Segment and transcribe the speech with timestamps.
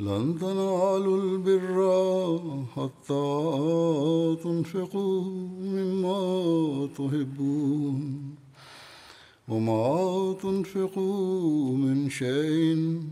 [0.00, 1.76] لن تنالوا البر
[2.76, 3.26] حتى
[4.44, 5.24] تنفقوا
[5.60, 8.34] مما تحبون
[9.48, 13.02] وما تنفقوا من شيء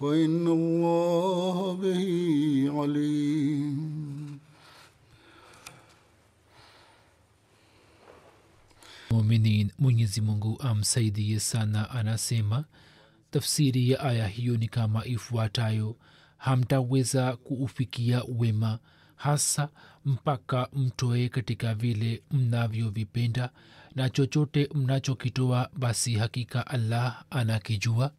[0.00, 2.04] فإن الله به
[2.80, 3.96] عليم.
[9.10, 12.64] muminin mwenyezi mungu amsaidie sana anasema
[13.40, 15.96] tafsiri ya aya hiyo ni kama ifuatayo.
[16.38, 18.78] Hamtaweza kuufikia wema
[19.16, 19.68] hasa
[20.04, 23.50] mpaka mtoe katika vile mnavyovipenda
[23.94, 28.12] na chochote mnachokitoa basi hakika allah anakijua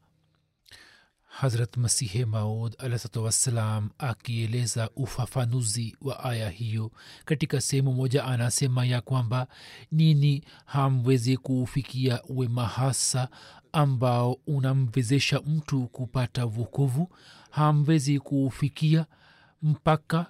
[1.40, 6.92] hazrat masihi maud alahsatu wassalam akieleza ufafanuzi wa aya hiyo.
[7.26, 9.48] Katika sehemu moja anasema ya kwamba
[9.92, 13.28] nini hamwezi kuufikia wema hasa
[13.72, 17.10] ambao unamwezesha mtu kupata vukuvu
[17.50, 19.06] hamwezi kuufikia
[19.62, 20.26] mpaka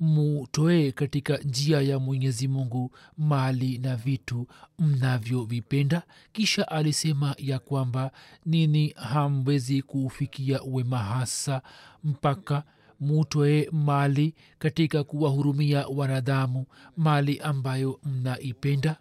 [0.00, 4.46] mutoe katika njia ya mwenyezi mungu mali na vitu
[4.78, 6.02] mnavyovipenda.
[6.32, 8.10] Kisha alisema ya kwamba
[8.46, 11.62] nini hamwezi kuufikia wema hasa
[12.04, 12.62] mpaka
[13.00, 18.96] mutoe mali katika kuwahurumia wanadamu mali ambayo mnaipenda?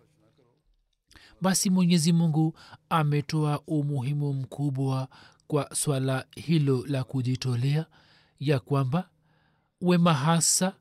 [1.41, 2.57] Basi mwenyezi mungu
[2.89, 5.07] ametoa umuhimu mkubwa
[5.47, 7.85] kwa swala hilo la kujitolea
[8.39, 9.09] ya kwamba
[9.81, 10.73] wema hasa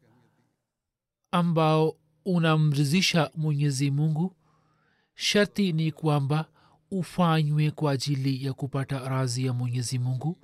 [1.39, 4.37] ambao unamrizisha mwenyezi mungu
[5.15, 6.49] sharti ni kwamba
[6.91, 10.39] ufanywe kwa ajili ya kupata razi ya mwenyezi mungu.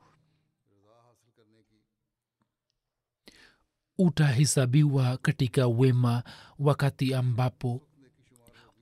[3.98, 6.22] Utahesabiwa katika wema
[6.58, 7.80] wakati ambapo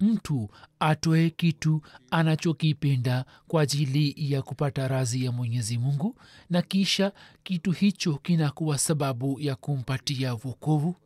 [0.00, 0.48] mtu
[0.80, 6.16] atoe kitu anachokipenda kwa ajili ya kupata razi ya mwenyezi mungu
[6.50, 10.96] na kisha kitu hicho kinakuwa sababu ya kumpatia vokovu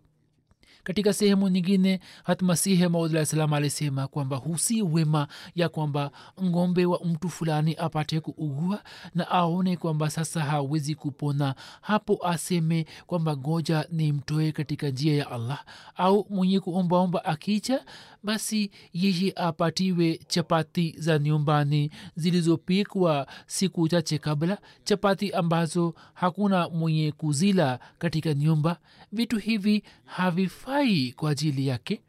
[0.84, 6.10] katika sehemu nyingine hatmasihi maudlah salam alisema kwamba husi wema ya kwamba
[6.43, 8.82] ngombe wa mtu fulani apate kuugua
[9.15, 11.54] na aone kwamba sasa hawezi kupona.
[11.81, 15.65] Hapo aseme kwamba ngoja ni mtoe katika njia ya allah
[15.97, 17.84] au mwenye kuombaomba akicha
[18.22, 27.78] basi yeye apatiwe chapati za nyumbani zilizopikwa siku chache kabla chapati ambazo hakuna mwenye kuzila
[27.99, 28.78] katika nyumba.
[29.12, 32.03] Vitu hivi havifai kwa ajili yake.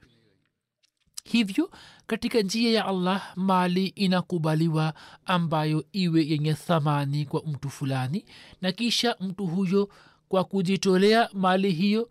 [1.23, 1.71] Hivyo
[2.07, 4.93] katika njia ya allah mali inakubaliwa
[5.25, 8.25] ambayo iwe yenye thamani kwa mtu fulani
[8.61, 9.89] na kisha mtu huyo
[10.27, 12.09] kwa kujitolea mali hiyo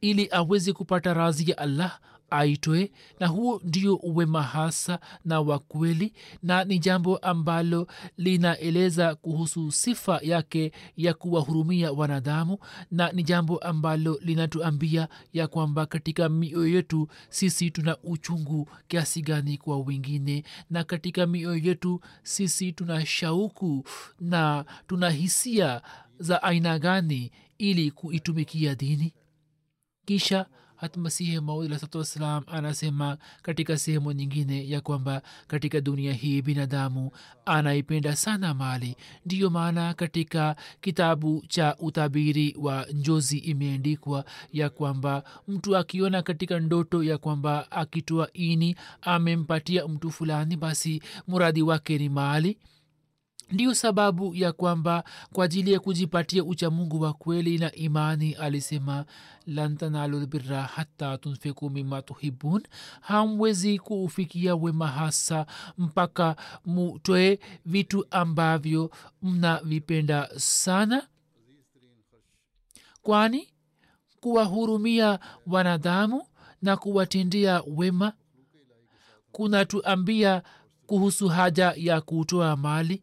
[0.00, 6.12] ili aweze kupata razi ya allah aitoe na huo ndio uwema hasa na wa kweli
[6.42, 12.58] na ni jambo ambalo linaeleza kuhusu sifa yake ya kuwahurumia wanadamu
[12.90, 19.58] na ni jambo ambalo linatuambia ya kwamba katika mioyo yetu sisi tuna uchungu kiasi gani
[19.58, 23.84] kwa wengine na katika mioyo yetu sisi tuna shauku
[24.20, 25.82] na tuna hisia
[26.18, 29.14] za aina gani ili kuitumikia dini.
[30.04, 30.46] Kisha
[30.80, 37.10] hatmasihi masihi wassalam anasema katika sehemu nyingine ya kwamba katika dunia hii binadamu
[37.46, 38.96] anaipenda sana mali.
[39.26, 47.02] Ndiyo maana katika kitabu cha utabiri wa njozi imeandikwa ya kwamba mtu akiona katika ndoto
[47.02, 52.58] ya kwamba akitoa ini amempatia mtu fulani basi muradi wake ni mali
[53.50, 59.04] ndiyo sababu ya kwamba kwa ajili ya kujipatia uchamungu wa kweli na imani alisema
[59.46, 60.28] lan tanalu
[60.74, 62.62] hata tunfiku mima tuhibun
[63.00, 65.46] hamwezi kuufikia wema hasa
[65.78, 66.36] mpaka
[66.66, 68.90] mutoe vitu ambavyo
[69.22, 71.06] mnavipenda sana.
[73.02, 73.48] Kwani
[74.20, 76.26] kuwahurumia wanadamu
[76.62, 78.12] na kuwatendea wema
[79.32, 80.42] kunatuambia
[80.86, 83.02] kuhusu haja ya kutoa mali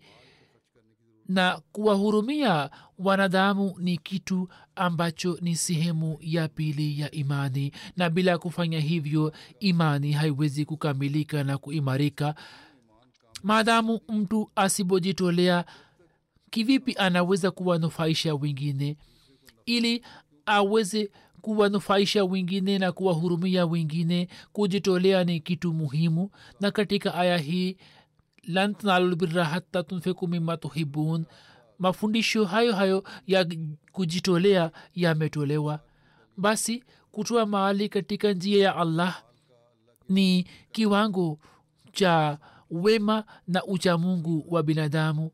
[1.28, 2.70] na kuwahurumia
[3.00, 7.72] wanadamu ni kitu ambacho ni sehemu ya pili ya imani.
[7.98, 12.36] Na bila kufanya hivyo imani haiwezi kukamilika na kuimarika.
[13.44, 15.66] Maadamu mtu asipojitolea
[16.50, 18.98] kivipi anaweza kuwanufaisha wengine?
[19.66, 20.04] Ili
[20.46, 26.30] aweze kuwanufaisha wengine na kuwahurumia wengine kujitolea ni kitu muhimu.
[26.60, 27.78] Na katika aya hii
[28.48, 31.26] lan tanalu lbirra hata tunfiku mima tuhibun
[31.80, 33.46] mafundisho hayo hayo ya
[33.92, 35.80] kujitolea yametolewa.
[36.38, 39.24] Basi kutoa mahali katika njia ya allah
[40.10, 41.40] ni kiwango
[41.92, 42.38] cha
[42.72, 45.32] wema na uchamungu wa binadamu.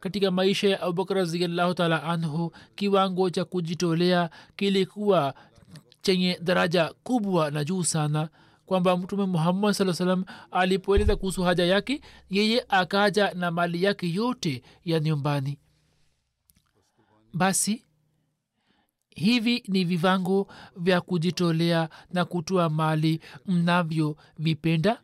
[0.00, 5.34] Katika maisha ya abubakar raziallahu taala anhu kiwango cha kujitolea kilikuwa
[6.02, 8.28] chenye daraja kubwa na juu sana
[8.72, 14.62] kwamba mtume muhammad saa salam alipoeleza kuhusu haja yake yeye akaja na mali yake yote
[14.84, 15.58] ya nyumbani.
[17.34, 17.84] Basi
[19.10, 20.46] hivi ni vivango
[20.76, 25.00] vya kujitolea na kutoa mali mnavyovipenda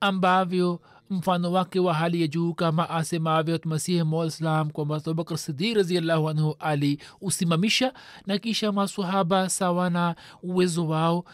[0.00, 0.80] ambavyo
[1.10, 6.56] mfano wake wa hali ya juu kama asemavyo masihi mslam kwamba abubakar sidik raziallahu anhu
[6.58, 7.92] aliusimamisha
[8.26, 11.24] na kisha masahaba sawa na uwezo wao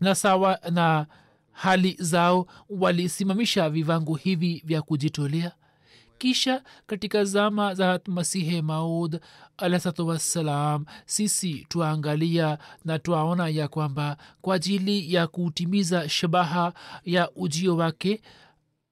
[0.00, 1.06] na sawa na
[1.52, 5.52] hali zao walisimamisha vivango hivi vya kujitolea.
[6.18, 9.20] Kisha katika zama za masihe maud
[9.56, 16.72] alahsatu wassalam sisi twaangalia na twaona ya kwamba kwa ajili ya kutimiza shabaha
[17.04, 18.22] ya ujio wake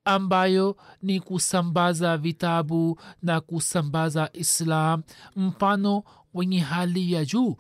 [0.05, 5.03] ambayo ni kusambaza vitabu na kusambaza islam
[5.37, 6.03] mfano
[6.35, 7.57] wenye hali ya juu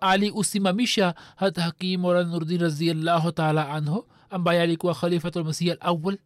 [0.00, 6.18] aliusimamisha hata hakim mola raziallahu taala anhu ambaye alikuwa khalifatulmasih al awal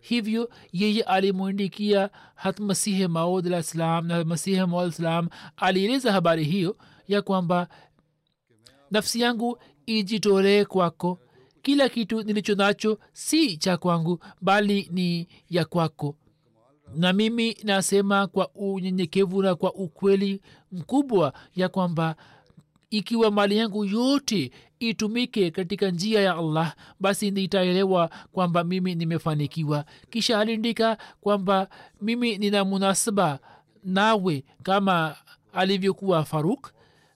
[0.00, 6.76] hivyo yeye alimwindikia hat masihe maud alah ssalam na masihe maud salam alieleza habari hiyo
[7.08, 7.68] ya kwamba
[8.90, 11.18] nafsi yangu ijitolee kwako.
[11.62, 16.16] Kila kitu nilicho nacho si cha kwangu bali ni ya kwako.
[16.94, 22.16] Na mimi nasema kwa unyenyekevu na kwa ukweli mkubwa ya kwamba
[22.90, 29.84] ikiwa mali yangu yote itumike katika njia ya allah basi nitaelewa kwamba mimi nimefanikiwa.
[30.10, 31.68] Kisha aliandika kwamba
[32.02, 33.38] mimi nina munasaba
[33.84, 35.16] nawe kama
[35.52, 36.70] alivyokuwa faruk.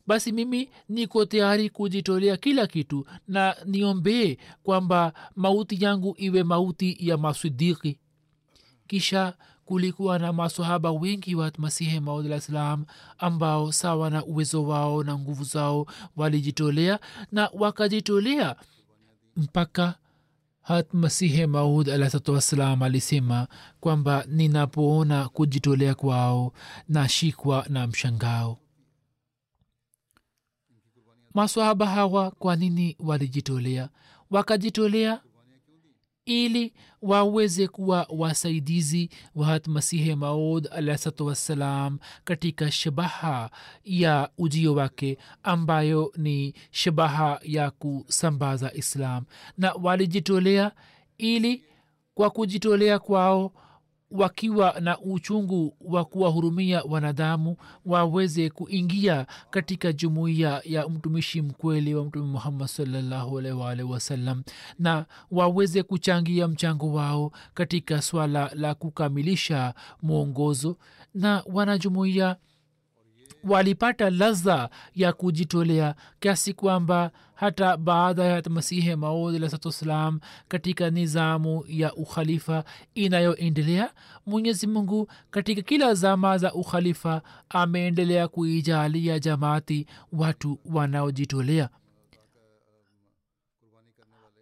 [0.07, 7.17] Basi mimi niko tayari kujitolea kila kitu na niombee kwamba mauti yangu iwe mauti ya
[7.19, 7.99] masidiki.
[8.87, 9.35] Kisha
[9.75, 12.85] kulikuwa na masahaba wengi wa masihi maudlah salam
[13.19, 15.87] ambao sawa na uwezo wao na nguvu zao
[16.17, 16.99] walijitolea
[17.33, 18.57] na wakajitolea
[19.37, 19.95] mpaka
[20.63, 23.49] hat masihi maud alahsatu wassalam alisema
[23.81, 26.53] kwamba ninapoona kujitolea kwao
[26.89, 28.59] na shikwa na mshangao.
[31.35, 33.89] Maswahaba hawa kwa nini walijitolea?
[34.31, 35.21] Wakajitolea
[36.31, 36.73] ili
[37.03, 43.51] waweze kuwa wasaidizi wa hat masihi maud alahsatu wassalam katika shabaha
[43.85, 49.25] ya ujio wake ambayo ni shabaha ya kusambaza islam.
[49.59, 50.73] Na walijitolea
[51.19, 51.65] ili
[52.15, 53.53] kwa kujitolea kwao
[54.11, 62.25] wakiwa na uchungu wa kuwahurumia wanadamu waweze kuingia katika jumuiya ya mtumishi mkweli wa mtume
[62.27, 64.43] muhammad salllahualwalh wasallam
[64.79, 70.77] na waweze kuchangia mchango wao katika swala la kukamilisha mwongozo.
[71.15, 72.37] Na wanajumuiya
[73.45, 81.95] walipata ladha ya kujitolea kiasi kwamba hata baada ya masihi maud alahsatuwassalam katika nizamu ya
[81.95, 83.93] ukhalifa inayoendelea
[84.27, 91.69] mwenyezi mungu katika kila zama za ukhalifa ameendelea kuijalia jamaati watu wanaojitolea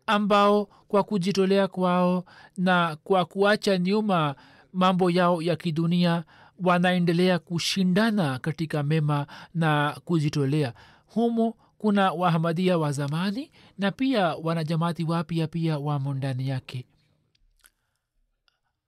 [0.06, 2.24] ambao kwa kujitolea kwao
[2.56, 4.34] na kwa kuacha nyuma
[4.72, 6.24] mambo yao ya kidunia
[6.58, 10.74] wanaendelea kushindana katika mema na kujitolea.
[11.06, 16.84] Humo kuna wahamadia wa zamani na pia wanajamati wapya pia wamo ndani yake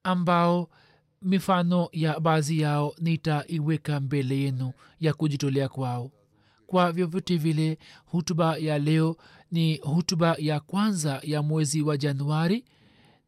[0.03, 0.69] ambao
[1.23, 6.11] mifano ya baadhi yao nitaiweka mbele yenu ya kujitolea kwao.
[6.67, 9.17] Kwa vyovyote vile hutuba ya leo
[9.51, 12.65] ni hutuba ya kwanza ya mwezi wa januari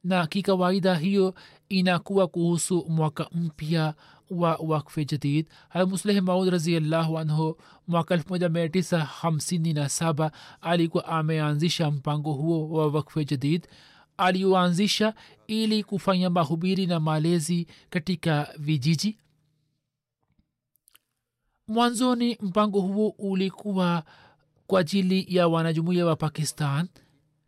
[0.05, 1.35] na kikawaida hiyo
[1.73, 3.95] inakuwa kuhusu mwaka mpya
[4.31, 5.47] wa wakfe jadid.
[5.69, 7.57] Hamusleh maud raziallahu anhu
[7.89, 13.69] mwaka 1957 alikuwa ameanzisha mpango huo wa wakfe jadid.
[14.17, 15.15] Alioanzisha
[15.47, 19.19] ili kufanya mahubiri na malezi katika vijiji.
[21.69, 24.03] Mwanzoni mpango huo ulikuwa
[24.67, 26.89] kwa ajili ya wanajumuia wa pakistan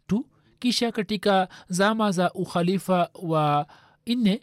[0.07, 0.27] tu
[0.59, 3.67] kisha katika zama za ukhalifa wa
[4.07, 4.41] nne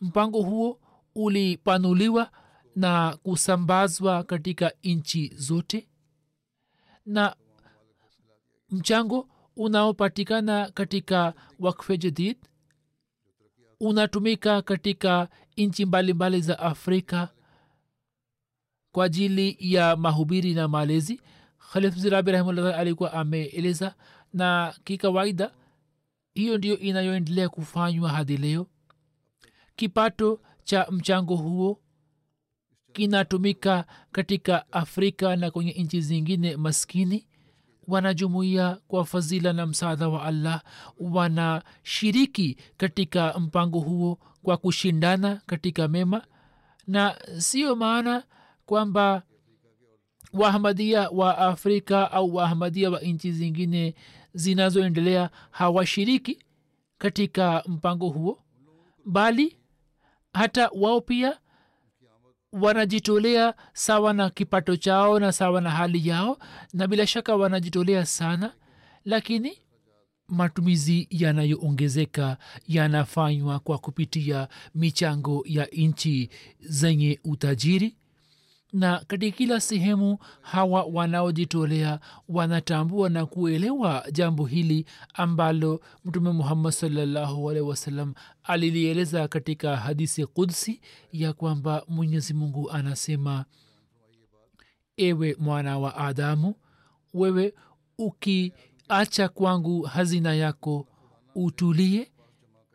[0.00, 0.80] mpango huo
[1.14, 2.30] ulipanuliwa
[2.76, 5.88] na kusambazwa katika nchi zote
[7.06, 7.36] na
[8.70, 12.36] mchango unaopatikana katika wakfe jadid
[13.80, 17.28] unatumika katika nchi mbalimbali za afrika
[18.92, 21.20] kwa ajili ya mahubiri na malezi.
[21.72, 23.94] Khalif zirabi rahimullah alikuwa ameeleza
[24.32, 25.52] na kikawaida
[26.40, 28.66] hiyo ndio inayoendelea kufanywa hadi leo.
[29.76, 31.80] Kipato cha mchango huo
[32.92, 37.26] kinatumika katika afrika na kwenye nchi zingine maskini.
[37.86, 40.62] Wanajumuia kwa fadhila na msaadha wa allah.
[40.98, 46.26] Wanashiriki katika mpango huo kwa kushindana katika mema.
[46.86, 48.24] Na sio maana
[48.66, 49.22] kwamba
[50.32, 53.94] wahamadia wa afrika au waahmadia wa nchi zingine
[54.34, 56.38] zinazoendelea hawashiriki
[56.98, 58.42] katika mpango huo
[59.04, 59.56] bali
[60.32, 61.38] hata wao pia
[62.52, 66.38] wanajitolea sawa na kipato chao na sawa na hali yao
[66.72, 68.52] na bila shaka wanajitolea sana
[69.04, 69.58] lakini
[70.28, 72.36] matumizi yanayoongezeka
[72.68, 77.96] yanafanywa kwa kupitia michango ya nchi zenye utajiri
[78.72, 87.44] na katika kila sehemu hawa wanaojitolea wanatambua na kuelewa jambo hili ambalo mtume muhammad salllahu
[87.44, 90.80] wasalam alilieleza katika hadisi kudsi
[91.12, 93.44] ya kwamba mwenyezi mungu anasema
[94.96, 96.54] ewe mwana wa adamu
[97.14, 97.54] wewe
[97.98, 100.86] ukiacha kwangu hazina yako
[101.34, 102.10] utulie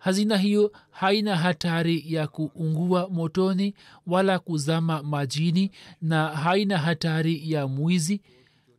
[0.05, 3.73] hazina hiyo haina hatari ya kuungua motoni
[4.07, 5.71] wala kuzama majini
[6.01, 8.21] na haina hatari ya mwizi.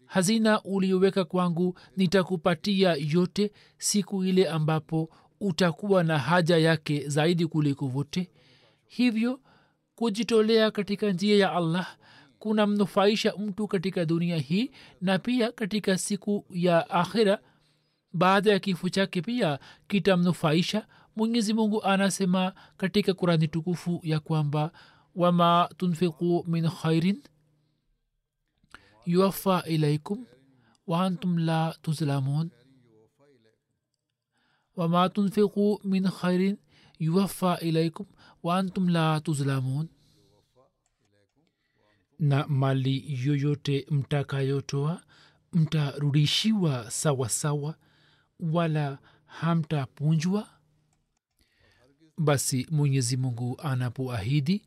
[0.04, 8.30] Hazina ulioweka kwangu nitakupatia yote siku ile ambapo utakuwa na haja yake zaidi kuliko vote.
[8.87, 9.40] Hivyo
[9.95, 11.97] kujitolea katika njia ya allah
[12.38, 17.38] kunamnufaisha mtu katika dunia hii na pia katika siku ya akhira.
[18.12, 24.73] Baada ya kifo chake pia kitamnufaisha mwenyezi mungu anasema katika kurani tukufu ya kwamba
[25.14, 27.23] wama tunfiqu min khairin
[29.06, 30.26] yuwafa ilaikum
[30.87, 32.50] waantum la tuzlamun.
[34.76, 36.56] Wama tunfiqu min khairin
[36.99, 38.06] yuwafa ilaikum
[38.42, 39.88] waantum la tuzlamun.
[42.18, 45.02] Na mali yoyote mtakayotoa
[45.52, 47.75] mtarudishiwa sawasawa
[48.40, 50.49] wala hamtapunjwa
[52.18, 54.62] basi mwenyezi mungu anapoahidi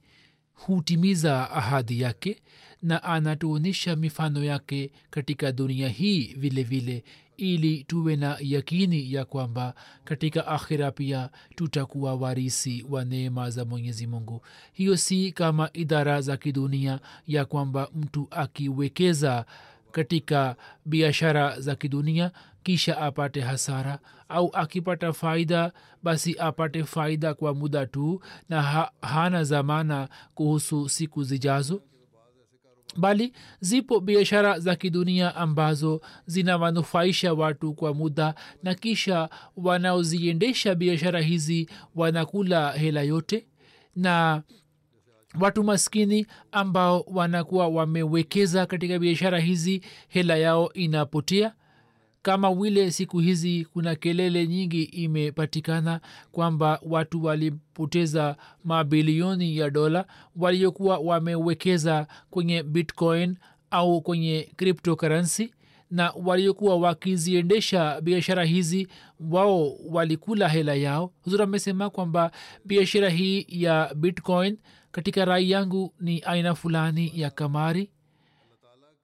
[0.54, 2.42] hutimiza ahadi yake
[2.82, 7.04] na anatuonyesha mifano yake katika dunia hii vile vile
[7.38, 14.08] ili tuwe na yakini ya kwamba katika akhira pia tutakuwa warisi wa neema za mwenyezi
[14.08, 14.42] mungu.
[14.74, 19.46] Hiyo si kama idara za kidunia ya kwamba mtu akiwekeza
[19.92, 22.32] katika biashara za kidunia
[22.64, 24.00] kisha apate hasara
[24.30, 25.72] au akipata faida
[26.04, 31.82] basi apate faida kwa muda tu na ha, hana zamana kuhusu siku zijazo.
[32.98, 41.70] Bali zipo biashara za kidunia ambazo zinawanufaisha watu kwa muda na kisha wanaoziendesha biashara hizi
[41.96, 43.48] wanakula hela yote.
[43.96, 44.44] Na
[45.40, 51.54] watu maskini ambao wanakuwa wamewekeza katika biashara hizi hela yao inapotea
[52.22, 60.98] kama vile siku hizi kuna kelele nyingi imepatikana kwamba watu walipoteza mabilioni ya dola waliokuwa
[60.98, 63.38] wamewekeza kwenye bitcoin
[63.72, 65.54] au kwenye cryptocurrency
[65.92, 68.88] na waliokuwa wakiziendesha biashara hizi
[69.20, 71.14] wao walikula hela yao.
[71.24, 72.32] Huzuri amesema kwamba
[72.66, 74.58] biashara hii ya bitcoin
[74.92, 77.90] katika rai yangu ni aina fulani ya kamari.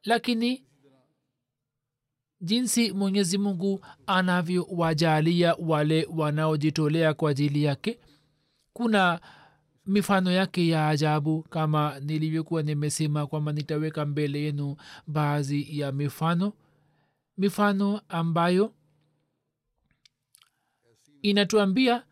[0.03, 0.64] Lakini
[2.49, 7.99] jinsi mwenyezi mungu anavyowajalia wale wanaojitolea kwa ajili yake.
[8.73, 9.19] Kuna
[9.85, 14.75] mifano yake ya ajabu kama nilivyokuwa nimesema kwamba nitaweka mbele yenu
[15.07, 16.53] baadhi ya mifano.
[17.37, 18.73] Mifano ambayo
[21.21, 22.03] inatuambia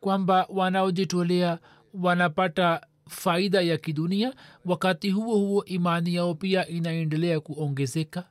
[0.00, 1.58] kwamba wanaojitolea
[1.94, 8.28] wanapata faida ya kidunia wakati huo huo imani yao pia inaendelea kuongezeka.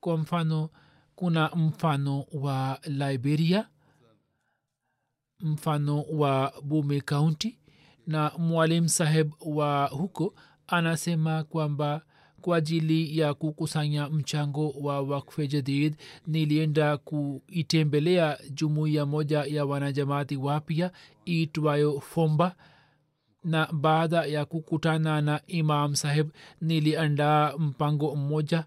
[0.00, 0.70] Kwa mfano
[1.14, 3.68] kuna mfano wa liberia
[5.40, 7.58] mfano wa bume kaunti
[8.06, 10.34] na mwalim saheb wa huko
[10.66, 12.02] anasema kwamba
[12.40, 20.90] kwa ajili ya kukusanya mchango wa wakfe jadid nilienda kuitembelea jumuiya moja ya wanajamaati wapya
[21.24, 22.56] itwayo fomba
[23.44, 26.30] na baada ya kukutana na imam saheb
[26.60, 28.64] niliandaa mpango mmoja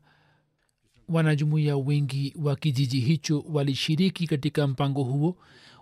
[1.10, 5.36] wanajumuiya wengi wa kijiji hicho walishiriki katika mpango huo.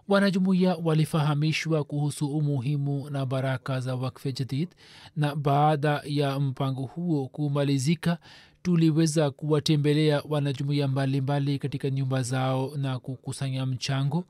[0.08, 4.70] Wanajumuiya walifahamishwa kuhusu umuhimu na baraka za wakfe jadid
[5.16, 8.18] na baada ya mpango huo kumalizika
[8.62, 14.26] tuliweza kuwatembelea wanajumuiya mbalimbali katika nyumba zao na kukusanya mchango.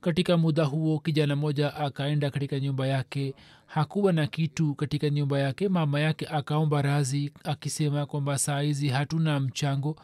[0.00, 3.34] Katika muda huo kijana moja akaenda katika nyumba yake.
[3.66, 5.68] Hakuwa na kitu katika nyumba yake.
[5.68, 9.96] Mama yake akaomba razi akisema kwamba saa hizi hatuna mchango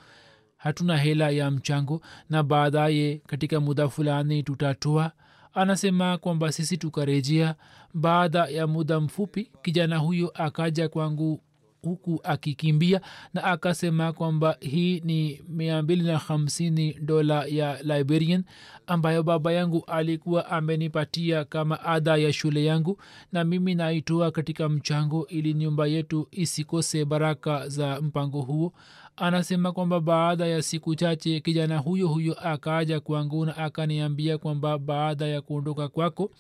[0.66, 5.12] hatuna hela ya mchango na baadaye katika muda fulani tutatoa.
[5.54, 7.54] Anasema kwamba sisi tukarejea.
[7.94, 11.40] Baada ya muda mfupi kijana huyo akaja kwangu
[11.88, 13.00] huku akikimbia
[13.34, 18.44] na akasema kwamba hii ni mia mbili na hamsini dola ya liberian
[18.86, 22.98] ambayo baba yangu alikuwa amenipatia kama ada ya shule yangu
[23.32, 28.72] na mimi naitoa katika mchango ili nyumba yetu isikose baraka za mpango huo.
[29.16, 35.26] Anasema kwamba baada ya siku chache kijana huyo huyo akaaja kwangu na akaniambia kwamba baada
[35.26, 36.30] ya kuondoka kwako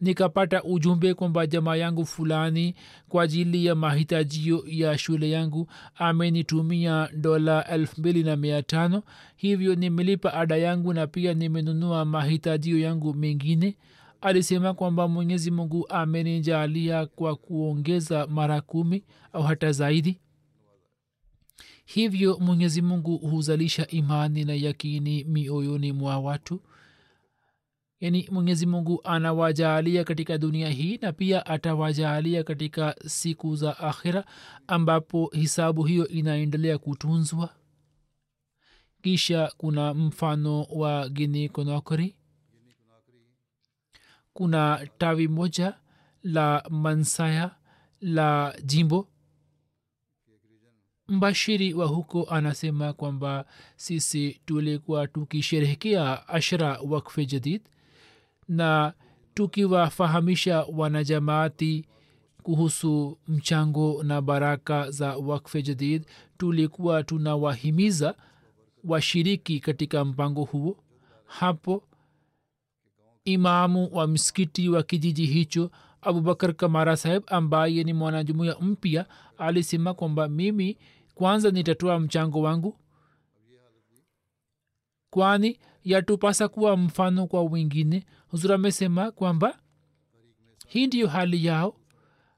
[0.00, 2.74] nikapata ujumbe kwamba jamaa yangu fulani
[3.08, 9.02] kwa ajili ya mahitajio ya shule yangu amenitumia dola elfu mbili na mia tano.
[9.36, 13.76] Hivyo nimelipa ada yangu na pia nimenunua mahitajio yangu mengine.
[14.20, 20.18] Alisema kwamba mwenyezi mungu amenijalia kwa kuongeza mara kumi au hata zaidi.
[21.84, 26.60] Hivyo mwenyezi mungu huzalisha imani na yakini mioyoni mwa watu
[28.00, 34.24] yaani mwenyezi mungu anawajaalia katika dunia hii na pia atawajaalia katika siku za akhira
[34.66, 37.54] ambapo hisabu hiyo inaendelea kutunzwa.
[39.02, 42.16] Kisha kuna mfano wa gini konokri
[44.32, 45.74] kuna tawi moja
[46.22, 47.56] la mansaya
[48.00, 49.08] la jimbo.
[51.08, 53.44] Mbashiri wa huko anasema kwamba
[53.76, 57.62] sisi tulikuwa tukisherehekea ashra wakfe jadid
[58.48, 58.92] na
[59.34, 61.84] tukiwafahamisha wanajamaati
[62.42, 66.06] kuhusu mchango na baraka za wakfe jadid
[66.38, 68.14] tulikuwa tunawahimiza
[68.84, 70.76] washiriki katika mpango huo.
[71.26, 71.82] Hapo
[73.24, 79.06] imamu wa msikiti wa kijiji hicho abubakar kamara saheb ambaye ni mwanajumuya mpya
[79.38, 80.78] alisema kwamba mimi
[81.14, 82.76] kwanza nitatoa mchango wangu
[85.20, 88.06] kwani yatupasa kuwa mfano kwa wengine.
[88.28, 89.58] Huzur amesema kwamba
[90.66, 91.76] hii ndiyo hali yao.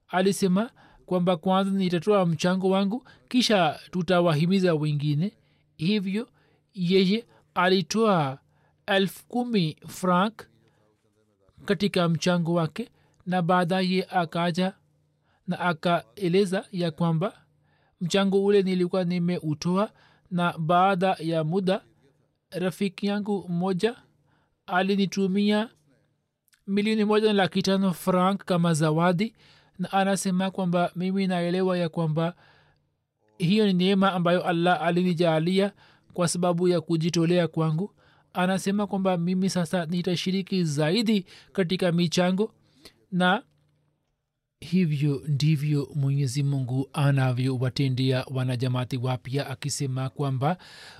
[0.09, 0.71] Alisema
[1.07, 5.33] kwamba kwanza nitatoa mchango wangu kisha tutawahimiza wengine.
[5.77, 6.29] Hivyo
[6.75, 8.39] yeye alitoa
[8.87, 10.47] elfu kumi frank
[11.65, 12.91] katika mchango wake
[13.27, 14.75] na baadaye akaja
[15.47, 17.43] na akaeleza ya kwamba
[18.01, 19.91] mchango ule nilikuwa nimeutoa
[20.31, 21.85] na baada ya muda
[22.51, 23.97] rafiki yangu mmoja
[24.67, 25.71] alinitumia
[26.67, 29.35] milioni moja na laki tano frank kama zawadi
[29.79, 32.35] na anasema kwamba mimi naelewa ya kwamba
[33.39, 35.73] hiyo ni neema ambayo allah alinijaalia
[36.13, 37.95] kwa sababu ya kujitolea kwangu.
[38.33, 42.55] Anasema kwamba mimi sasa nitashiriki zaidi katika michango
[43.13, 43.43] na
[44.61, 50.57] hivyo ndivyo mwenyezi mungu anavyowatendea wanajamati wapya akisema kwamba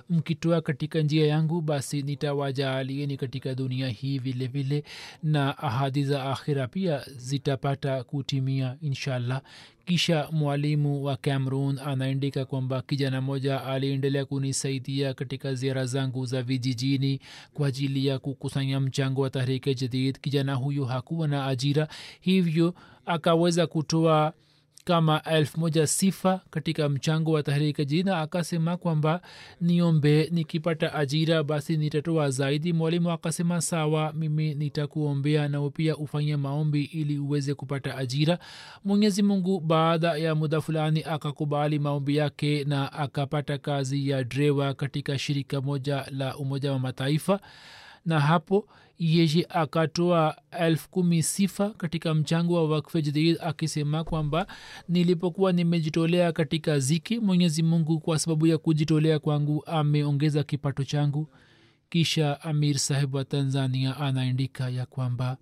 [0.09, 4.83] mkitoa katika njia yangu basi nitawajaalieni katika dunia hii vile vile
[5.23, 9.41] na ahadi za akhira pia zitapata kutimia inshallah.
[9.85, 17.19] Kisha mwalimu wa cameron anaandika kwamba kijana moja aliendelea kunisaidia katika ziara zangu za vijijini
[17.53, 20.19] kwa ajili ya kukusanya mchango wa tahrike jadid.
[20.19, 21.87] Kijana huyo hakuwa na ajira
[22.21, 22.73] hivyo
[23.09, 24.33] akaweza kutoa
[24.85, 29.21] kama elfu moja sifa katika mchango wa tahrika jina akasema kwamba
[29.61, 32.73] niombe nikipata ajira basi nitatoa zaidi.
[32.73, 38.39] Mwalimu akasema sawa mimi nitakuombea nao pia ufanye maombi ili uweze kupata ajira.
[38.85, 45.17] Mwenyezi mungu baada ya muda fulani akakubali maombi yake na akapata kazi ya drewa katika
[45.17, 47.39] shirika moja la umoja wa mataifa.
[48.05, 48.67] Na hapo
[48.99, 54.47] yeye akatoa elfu kumi sifa katika mchango wa wakfe jadid akisema kwamba
[54.89, 61.27] nilipokuwa nimejitolea katika ziki mwenyezi mungu kwa sababu ya kujitolea kwangu ameongeza kipato changu.
[61.89, 65.37] Kisha amir sahib wa tanzania anaandika ya kwamba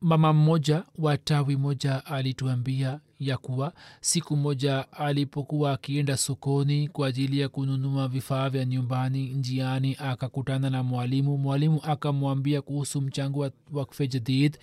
[0.00, 7.38] mama mmoja wa tawi moja alituambia ya kuwa siku moja alipokuwa akienda sokoni kwa ajili
[7.40, 11.38] ya kununua vifaa vya nyumbani njiani akakutana na mwalimu.
[11.38, 14.58] Mwalimu akamwambia kuhusu mchango wa wakfe jadid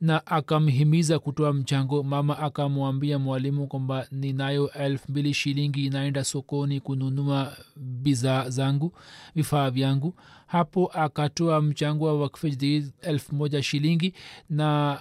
[0.00, 2.02] na akamhimiza kutoa mchango.
[2.02, 8.92] Mama akamwambia mwalimu kwamba ninayo elfu mbili shilingi inaenda sokoni kununua bidhaa zangu
[9.34, 10.14] vifaa vyangu.
[10.46, 14.14] Hapo akatoa mchango wa wakfe jadid elfu moja shilingi
[14.50, 14.98] na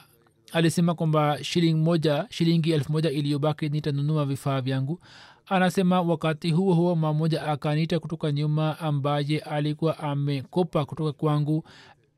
[0.56, 5.00] alisema kwamba shilingi moja shilingi elfu moja iliyobaki nitanunua vifaa vyangu.
[5.48, 11.64] Anasema wakati huo huo mamoja akaniita kutoka nyuma ambaye alikuwa amekopa kutoka kwangu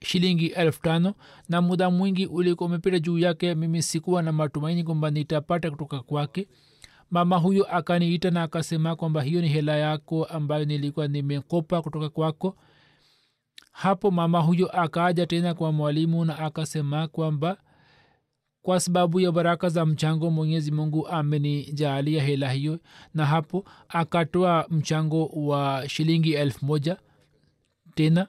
[0.02, 1.14] shilingi elfu tano.
[1.50, 6.48] Na muda mwingi ulikuwa umepita juu yake mimi sikuwa na matumaini kwamba nitapata kutoka kwake.
[7.12, 12.56] Mama huyo akaniita na akasema kwamba hiyo ni hela yako ambayo nilikuwa nimekopa kutoka kwako.
[13.72, 17.58] Hapo mama huyo akaja tena kwa mwalimu na akasema kwamba
[18.68, 22.80] kwa sababu ya baraka za mchango mwenyezi mungu amenijaalia hela hiyo
[23.14, 26.98] na hapo akatoa mchango wa shilingi elfu moja.
[27.96, 28.28] Tena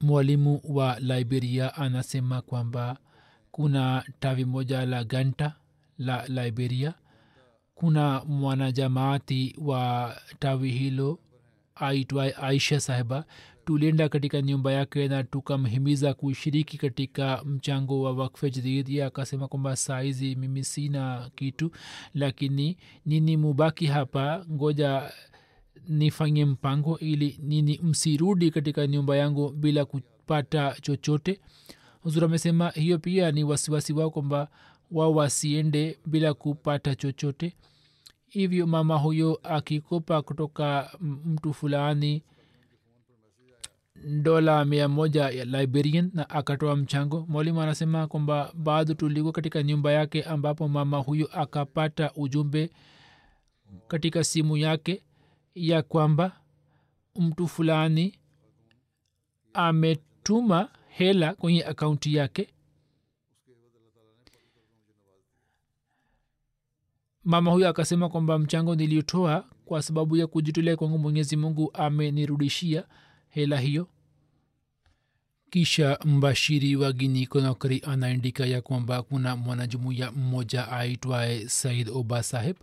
[0.00, 2.96] mwalimu wa liberia anasema kwamba
[3.50, 5.54] kuna tawi moja la ganta
[5.98, 6.94] la liberia.
[7.74, 11.18] Kuna mwanajamaati wa tawi hilo
[11.74, 13.24] aitwa aisha sahiba
[13.70, 20.34] tulienda katika nyumba yake na tukamhimiza kushiriki katika mchango wa wakfe jadid akasema kwamba saizi
[20.36, 21.70] mimi sina kitu
[22.14, 25.12] lakini nini mubaki hapa ngoja
[25.88, 31.40] nifanye mpango ili nini msirudi katika nyumba yangu bila kupata chochote.
[32.02, 34.48] Huzur amesema hiyo pia ni wasiwasi wao kwamba
[34.90, 37.56] wao wasiende bila kupata chochote.
[38.28, 42.22] Hivyo mama huyo akikopa kutoka mtu fulani
[44.04, 47.26] dola mia moja ya liberian na akatoa mchango.
[47.28, 52.70] Mwalimu anasema kwamba bado tulikuwa katika nyumba yake ambapo mama huyu akapata ujumbe
[53.88, 55.02] katika simu yake
[55.54, 56.40] ya kwamba
[57.16, 58.18] mtu fulani
[59.52, 62.48] ametuma hela kwenye akaunti yake.
[67.24, 72.84] Mama huyo akasema kwamba mchango niliotoa kwa sababu ya kujitolea kwangu mwenyezi mungu amenirudishia
[73.30, 73.88] hela hiyo.
[75.50, 82.56] Kisha mbashiri wa gini konakri anaandika ya kwamba kuna mwanajumuya mmoja aitwaye said oba saheb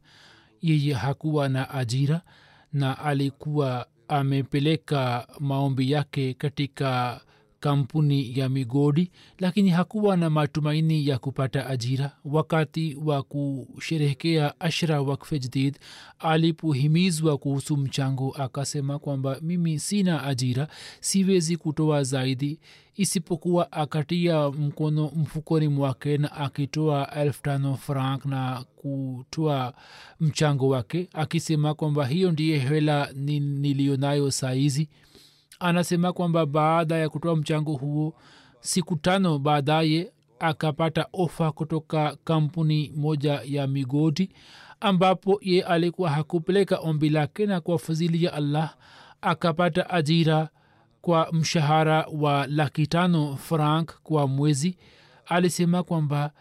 [0.62, 2.22] yeye hakuwa na ajira
[2.74, 7.22] na alikuwa amepeleka maombi yake katika
[7.60, 12.12] kampuni ya migodi lakini hakuwa na matumaini ya kupata ajira.
[12.26, 15.78] Wakati wa kusherehekea ashra wakfe jadid
[16.20, 20.68] alipohimizwa kuhusu mchango akasema kwamba mimi sina ajira
[21.00, 22.60] siwezi kutoa zaidi.
[22.96, 29.74] Isipokuwa akatia mkono mfukoni mwake na akitoa elfu tano frank na kutoa
[30.20, 34.90] mchango wake akisema kwamba hiyo ndiye hela ni, niliyonayo saizi
[35.60, 38.14] anasema kwamba baada ya kutoa mchango huo
[38.60, 44.32] siku tano baadaye akapata ofa kutoka kampuni moja ya migodi
[44.80, 48.76] ambapo ye alikuwa hakupeleka ombi lake na kwa fadhili ya allah
[49.22, 50.50] akapata ajira
[51.02, 54.78] kwa mshahara wa laki tano frank kwa mwezi.
[55.26, 56.32] Alisema kwamba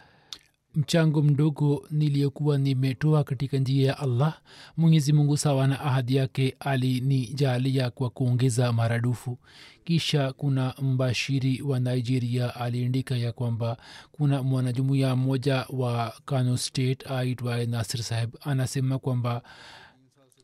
[0.76, 4.40] mchango mdogo niliyokuwa nimetoa katika njia ya allah
[4.76, 9.38] mwenyezi mungu sawa na ahadi yake alinijalia kwa kuongeza maradufu.
[9.84, 13.76] Kisha kuna mbashiri wa nigeria aliandika ya kwamba
[14.12, 19.42] kuna mwanajumuya mmoja wa kano state aitwaye nasir saheb anasema kwamba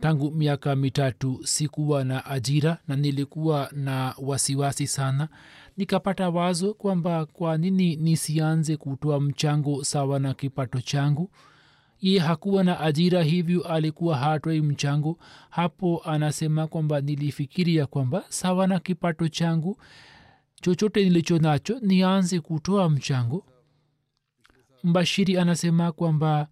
[0.01, 5.29] tangu miaka mitatu sikuwa na ajira na nilikuwa na wasiwasi sana
[5.77, 11.31] nikapata wazo kwamba kwa nini nisianze kutoa mchango sawa na kipato changu?
[12.01, 15.19] Ye hakuwa na ajira hivyo alikuwa hatoi mchango.
[15.51, 19.77] Hapo anasema kwamba nilifikiria kwamba sawa na kipato changu
[20.61, 23.45] chochote nilicho nacho nianze kutoa mchango.
[24.85, 26.49] Mbashiri anasema kwamba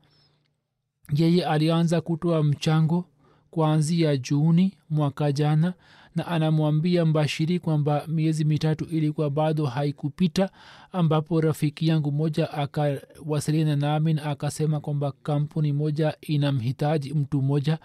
[1.14, 3.04] yeye alianza kutoa mchango
[3.50, 5.74] kuanzia juni mwaka jana
[6.16, 10.50] na anamwambia mbashiri kwamba miezi mitatu ilikuwa bado haikupita
[10.92, 17.78] ambapo rafiki yangu moja akawasiliana nami na akasema kwamba kampuni moja inamhitaji mtu mmoja.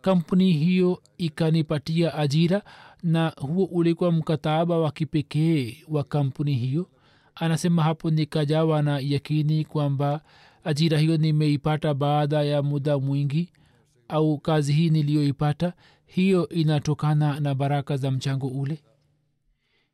[0.00, 2.62] Kampuni hiyo ikanipatia ajira
[3.02, 6.86] na huo ulikuwa mkataba wa kipekee wa kampuni hiyo.
[7.34, 10.20] Anasema hapo nikajawa na yakini kwamba
[10.64, 13.48] ajira hiyo nimeipata baada ya muda mwingi
[14.08, 15.72] au kazi hii niliyoipata
[16.06, 18.82] hiyo inatokana na baraka za mchango ule.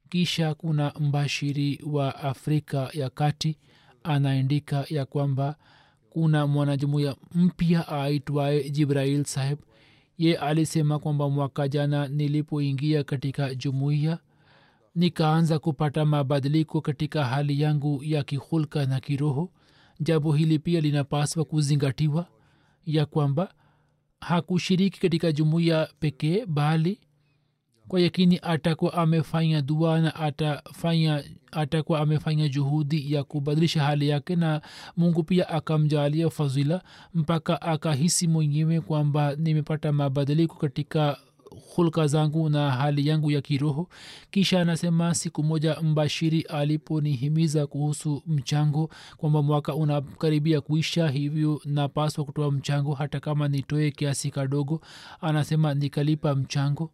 [0.09, 3.59] Kisha kuna mbashiri wa afrika ya kati
[4.03, 5.57] anaandika ya kwamba
[6.11, 9.59] kuna mwanajumuya mpya aitwaye jibrail saheb.
[10.19, 14.19] Ye alisema kwamba mwaka jana nilipoingia katika jumuiya
[14.95, 19.51] nikaanza kupata mabadiliko katika hali yangu ya kihulka na kiroho.
[20.01, 22.27] Jambo hili pia linapaswa kuzingatiwa
[22.87, 23.55] ya kwamba
[24.21, 26.99] hakushiriki katika jumuiya pekee bali
[27.89, 34.61] kwa yakini atakuwa amefanya dua na atafanya atakuwa amefanya juhudi ya kubadilisha hali yake na
[34.97, 36.83] mungu pia akamjalia fadhila
[37.15, 41.19] mpaka akahisi mwenyewe kwamba nimepata mabadiliko katika
[41.75, 43.89] hulka zangu na hali yangu ya kiroho.
[44.31, 52.51] Kisha anasema siku moja mbashiri aliponihimiza kuhusu mchango kwamba mwaka unakaribia kuisha hivyo napaswa kutoa
[52.53, 54.81] mchango hata kama nitoe kiasi kadogo.
[55.21, 56.91] Anasema nikalipa mchango.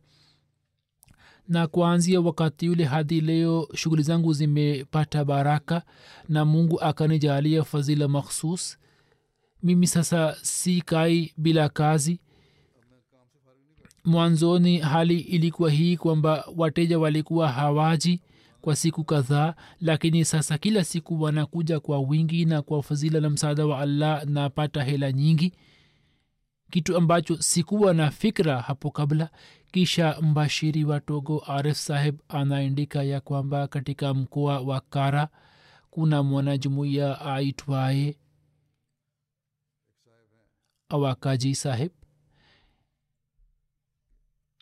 [1.49, 5.83] Na kuanzia wakati ule hadi leo shughuli zangu zimepata baraka
[6.29, 8.79] na mungu akanijalia fadhila makhsus
[9.63, 12.21] mimi sasa si kai bila kazi
[14.07, 18.21] mwanzoni hali ilikuwa hii kwamba wateja walikuwa hawaji
[18.61, 23.67] kwa siku kadhaa lakini sasa kila siku wanakuja kwa wingi na kwa fadhila na msaada
[23.67, 25.53] wa allah napata hela nyingi.
[26.71, 29.31] Kitu ambacho sikuwa na fikra hapo kabla
[29.73, 35.29] kisha mbashiri wa togo arif saheb anaandika ya kwamba katika mkoa wa kara
[35.91, 38.17] kuna mwanajumuiya aitwaye
[40.89, 41.91] awakaji saheb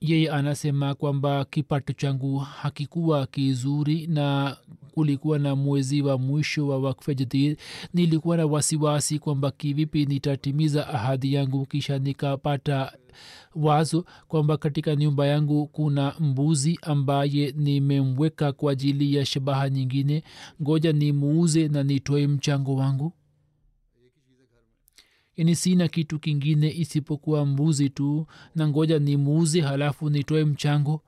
[0.08, 4.56] yeye anasema kwamba kipato changu hakikuwa kizuri na
[4.94, 7.56] kulikuwa na mwezi wa mwisho wa wakfe
[7.94, 12.92] nilikuwa na wasiwasi kwamba kivipi nitatimiza ahadi yangu kisha nikapata
[13.54, 20.22] wazo kwamba katika nyumba yangu kuna mbuzi ambaye nimemweka kwa ajili ya shabaha nyingine.
[20.62, 23.12] Ngoja nimuuze na nitoe mchango wangu
[25.36, 31.02] yani sina kitu kingine isipokuwa mbuzi tu na ngoja nimuuze halafu nitoe mchango.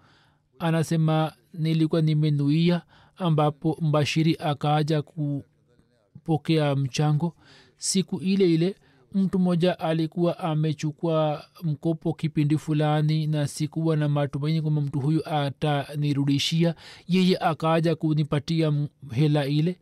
[0.58, 2.82] Anasema nilikuwa nimenuia
[3.16, 7.34] ambapo mbashiri akaaja kupokea mchango.
[7.76, 8.74] Siku ile ile
[9.14, 16.74] mtu mmoja alikuwa amechukua mkopo kipindi fulani na sikuwa na matumaini kwamba mtu huyu atanirudishia.
[17.08, 18.72] Yeye akaaja kunipatia
[19.12, 19.78] hela ile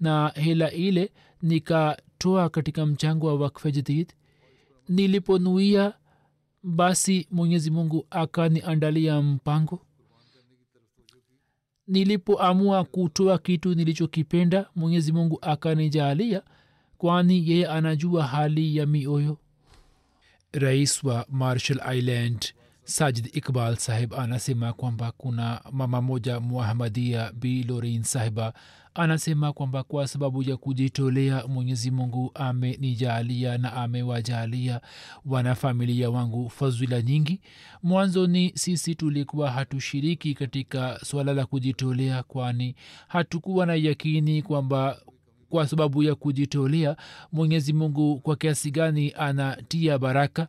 [0.00, 1.12] na hela ile
[2.24, 4.12] nikatoa katika mchango wa wakfe jadid
[4.88, 5.92] niliponuia
[6.62, 9.80] basi mwenyezi mungu akaniandalia mpango.
[11.86, 16.42] Nilipoamua kutoa kitu nilichokipenda mwenyezi mungu akanijalia
[16.98, 19.38] kwani yeye anajua hali ya mioyo.
[20.52, 28.02] Rais wa marshall island sajid iqbal saheb anasema kwamba kuna mama moja muahmadia b lorin
[28.02, 28.54] sahiba
[28.94, 34.80] anasema kwamba kwa sababu ya kujitolea mwenyezi mungu amenijalia na amewajalia
[35.26, 37.40] wanafamilia wangu fadhila nyingi.
[37.82, 42.74] Mwanzoni sisi tulikuwa hatushiriki katika suala la kujitolea kwani
[43.08, 45.00] hatukuwa na yakini kwamba
[45.48, 46.96] kwa sababu ya kujitolea
[47.32, 50.48] mwenyezi mungu kwa kiasi gani anatia baraka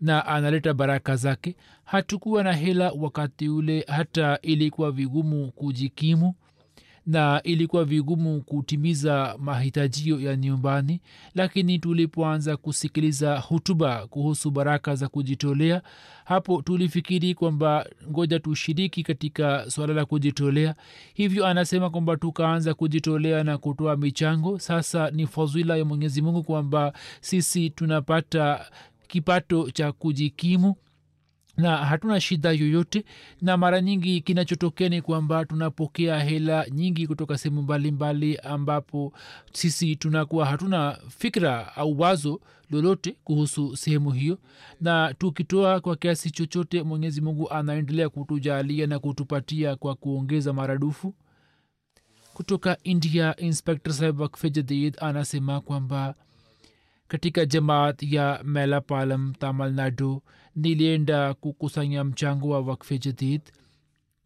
[0.00, 1.56] na analeta baraka zake.
[1.84, 6.34] Hatukuwa na hela wakati ule hata ilikuwa vigumu kujikimu
[7.06, 11.00] na ilikuwa vigumu kutimiza mahitajio ya nyumbani
[11.34, 15.82] lakini tulipoanza kusikiliza hutuba kuhusu baraka za kujitolea
[16.24, 20.74] hapo tulifikiri kwamba ngoja tushiriki katika swala la kujitolea.
[21.14, 24.58] Hivyo anasema kwamba tukaanza kujitolea na kutoa michango.
[24.58, 28.66] Sasa ni fadhila ya mwenyezi mungu kwamba sisi tunapata
[29.08, 30.76] kipato cha kujikimu
[31.56, 33.04] na hatuna shida yoyote
[33.42, 39.12] na mara nyingi kinachotokea ni kwamba tunapokea hela nyingi kutoka sehemu mbalimbali ambapo
[39.52, 42.40] sisi tunakuwa hatuna fikra au wazo
[42.70, 44.38] lolote kuhusu sehemu hiyo.
[44.80, 51.14] Na tukitoa kwa kiasi chochote mwenyezi mungu anaendelea kutujalia na kutupatia kwa kuongeza maradufu.
[52.34, 54.22] Kutoka india inspector saheb
[55.00, 56.14] anasema kwamba
[57.08, 60.22] katika jamaat ya melapalam tamil nadu
[60.56, 63.40] nilienda kukusanya mchango wa wakfe jadid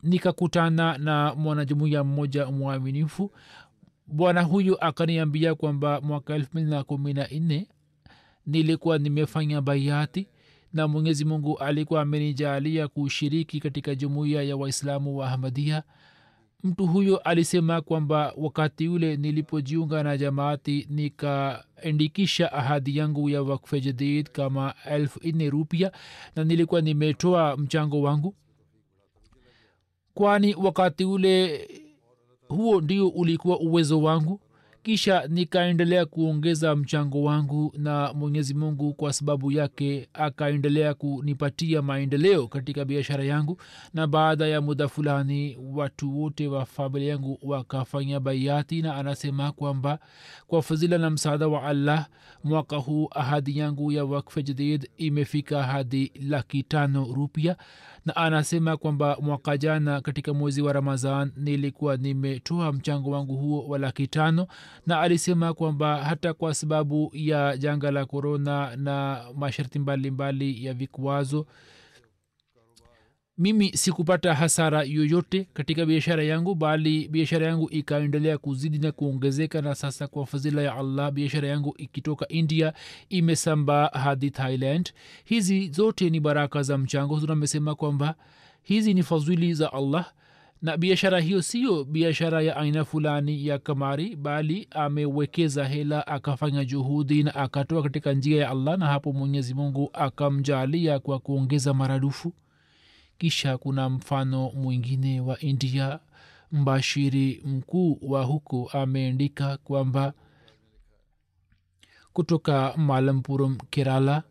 [0.03, 3.31] nikakutana na mwanajumuiya mmoja mwaminifu.
[4.07, 7.69] Bwana huyu akaniambia kwamba mwaka elfu mbili na kumi na nne
[8.47, 10.29] nilikuwa nimefanya baiati
[10.73, 15.83] na mwenyezi mungu alikuwa amenijalia kushiriki katika jumuiya ya waislamu wa ahmadia
[16.65, 24.29] mtu huyo alisema kwamba wakati ule nilipojiunga na jamaati nikaandikisha ahadi yangu ya wakfe jadid
[24.31, 25.93] kama elfu nne rupia
[26.37, 28.35] na nilikuwa nimetoa mchango wangu.
[30.15, 31.69] Kwani wakati ule
[32.49, 34.41] huo ndio ulikuwa uwezo wangu
[34.89, 42.85] kisha nikaendelea kuongeza mchango wangu na mwenyezi mungu kwa sababu yake akaendelea kunipatia maendeleo katika
[42.85, 43.61] biashara yangu.
[43.95, 49.99] Na baada ya muda fulani watu wote wa familia yangu wakafanya baiati na anasema kwamba
[50.47, 52.07] kwa fadhila na msaada wa allah
[52.45, 57.57] mwaka huu ahadi yangu ya wakfe jadid imefika hadi laki tano rupia.
[58.07, 63.79] Na anasema kwamba mwaka jana katika mwezi wa ramadhan nilikuwa nimetoa mchango wangu huo wa
[63.79, 64.47] laki tano
[64.87, 71.47] na alisema kwamba hata kwa sababu ya janga la korona na masharti mbalimbali ya vikwazo
[73.39, 79.75] mimi sikupata hasara yoyote katika biashara yangu bali biashara yangu ikaendelea kuzidi na kuongezeka na
[79.75, 82.73] sasa kwa fadhila ya allah biashara yangu ikitoka india
[83.09, 84.93] imesambaa hadi thailand.
[85.25, 88.15] Hizi zote ni baraka za mchango tunamesema kwamba
[88.63, 90.13] hizi ni fadhili za allah
[90.63, 97.23] na biashara hiyo siyo biashara ya aina fulani ya kamari bali amewekeza hela akafanya juhudi
[97.23, 102.33] na akatoa katika njia ya allah na hapo mwenyezi mungu akamjalia kwa kuongeza maradufu.
[103.19, 106.01] Kisha kuna mfano mwingine wa india.
[106.53, 110.13] Mbashiri mkuu wa huko ameandika kwamba
[112.13, 114.23] kutoka malampurum kerala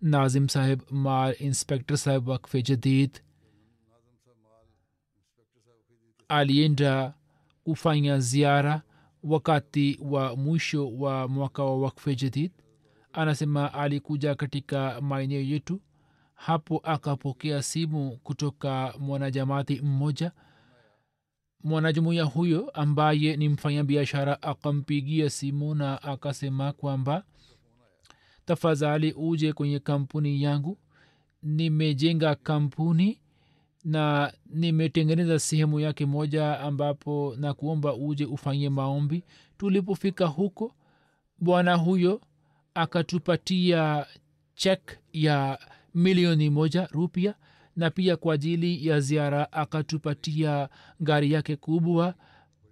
[0.00, 3.20] nazim saheb mal inspector saheb wakfe jadid
[6.32, 7.14] alienda
[7.64, 8.82] kufanya ziara
[9.22, 12.52] wakati wa mwisho wa mwaka wa wakfe jadid.
[13.12, 15.80] Anasema alikuja katika maeneo yetu.
[16.34, 20.32] Hapo akapokea simu kutoka mwanajamati mmoja.
[21.64, 27.24] Mwanajumuiya huyo ambaye ni mfanya biashara akampigia simu na akasema kwamba
[28.44, 30.78] tafadhali uje kwenye kampuni yangu.
[31.42, 33.20] Nimejenga kampuni
[33.84, 39.24] na nimetengeneza sehemu yake moja ambapo na kuomba uje ufanye maombi.
[39.58, 40.74] Tulipofika huko
[41.38, 42.20] bwana huyo
[42.74, 44.06] akatupatia
[44.54, 45.58] chek ya
[45.94, 47.34] milioni moja rupia
[47.76, 50.68] na pia kwa ajili ya ziara akatupatia
[51.00, 52.14] gari yake kubwa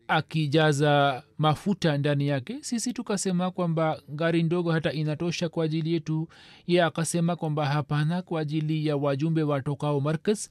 [0.09, 2.59] akijaza mafuta ndani yake.
[2.61, 6.29] Sisi tukasema kwamba gari ndogo hata inatosha kwa ajili yetu.
[6.67, 10.47] Ye akasema kwamba hapana kwa ajili ya wajumbe watokao markaz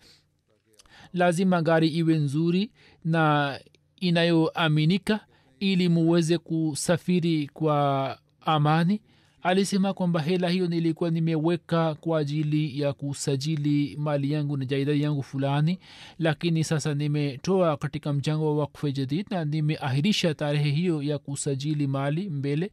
[1.14, 2.72] lazima gari iwe nzuri
[3.06, 3.60] na
[4.00, 5.20] inayoaminika
[5.60, 9.02] ili muweze kusafiri kwa amani.
[9.44, 15.24] Alisema kwamba hela hiyo nilikuwa nimeweka kwa ajili ya kusajili mali yangu na jaida yangu
[15.24, 15.80] fulani
[16.20, 22.30] lakini sasa nimetoa katika mchango wa wakfe jadid na nimeahirisha tarehe hiyo ya kusajili mali
[22.30, 22.72] mbele.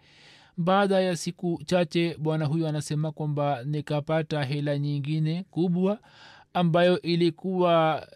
[0.56, 5.98] Baada ya siku chache bwana huyo anasema kwamba nikapata hela nyingine kubwa
[6.60, 8.06] ambayo ilikuwa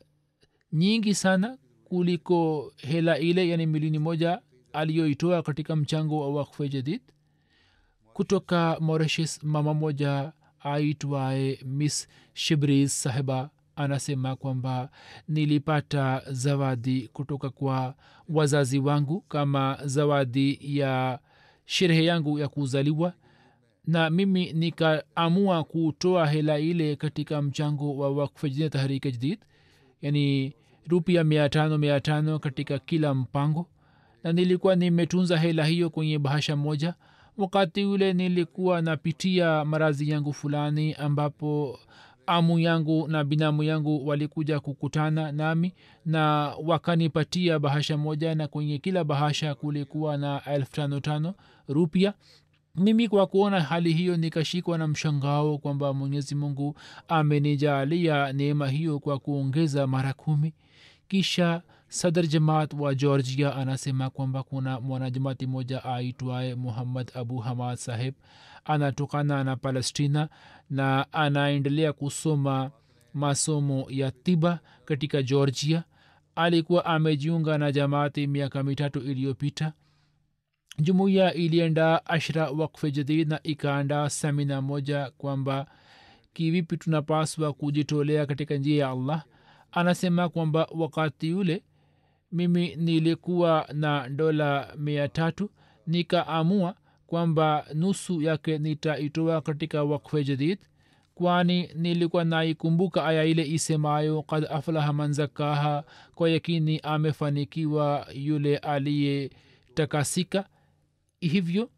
[0.72, 4.40] nyingi sana kuliko hela ile yani milioni moja
[4.72, 7.00] aliyoitoa katika mchango wa wakfe jadid.
[8.12, 14.90] Kutoka mauritius mama moja aitwaye miss shibris sahiba anasema kwamba
[15.28, 17.94] nilipata zawadi kutoka kwa
[18.28, 21.18] wazazi wangu kama zawadi ya
[21.64, 23.12] sherehe yangu ya kuzaliwa
[23.86, 29.38] na mimi nikaamua kutoa hela ile katika mchango wa wakfejina tahrika jadid
[30.02, 30.52] yani
[30.88, 33.66] rupia mia tano mia tano katika kila mpango.
[34.24, 36.94] Na nilikuwa nimetunza hela hiyo kwenye bahasha moja.
[37.38, 41.78] Wakati ule nilikuwa napitia marazi yangu fulani ambapo
[42.26, 45.74] amu yangu na binamu yangu walikuja kukutana nami
[46.06, 46.20] na
[46.64, 51.34] wakanipatia bahasha moja na kwenye kila bahasha kulikuwa na elfu tano tano
[51.68, 52.14] rupia
[52.74, 56.76] mimi kwa kuona hali hiyo nikashikwa na mshangao kwamba mwenyezi mungu
[57.08, 60.54] amenijalia neema hiyo kwa kuongeza mara kumi.
[61.08, 68.14] Kisha sadr jamaat wa georgia anasema kwamba kuna mwanajamaati moja aitwaye muhammad abu hamad saheb
[68.64, 70.28] anatokana na palestina
[70.70, 72.70] na anaendelea kusoma
[73.14, 75.84] masomo ya tiba katika georgia.
[76.36, 79.72] Alikuwa amejiunga na jamaati miaka mitatu iliyopita
[80.78, 85.66] jumuiya ilienda ashra wakfe jadid na ikaandaa semina moja kwamba
[86.32, 89.24] kivipi tunapaswa kujitolea katika njia ya allah?
[89.72, 91.62] Anasema kwamba wakati yule
[92.32, 95.50] mimi nilikuwa na dola mia tatu
[95.86, 96.74] nikaamua
[97.06, 100.58] kwamba nusu yake nitaitoa katika wakfe jadid
[101.14, 110.44] kwani nilikuwa naikumbuka aya ile isemayo kad aflaha man zakaha kwa yakini amefanikiwa yule aliyetakasika
[111.30, 111.70] hivyo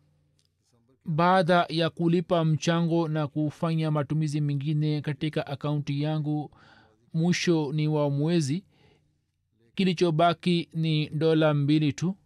[1.05, 6.51] baada ya kulipa mchango na kufanya matumizi mengine katika akaunti yangu
[7.14, 8.64] mwisho ni wa mwezi
[9.74, 12.16] kilichobaki ni dola mbili tu.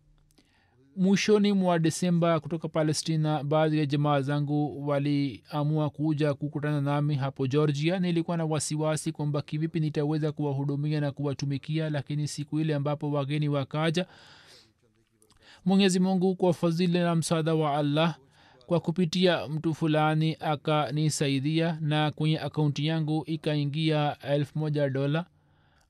[0.97, 7.99] Mwishoni mwa desemba kutoka palestina baadhi ya jamaa zangu waliamua kuja kukutana nami hapo georgia.
[8.01, 14.07] Nilikuwa na wasiwasi kwamba kivipi nitaweza kuwahudumia na kuwatumikia lakini siku ile ambapo wageni wakaja
[15.67, 18.15] mwenyezi mungu kwa fadhili na msaada wa allah
[18.67, 25.25] kwa kupitia mtu fulani akanisaidia na kwenye akaunti yangu ikaingia elfu moja dola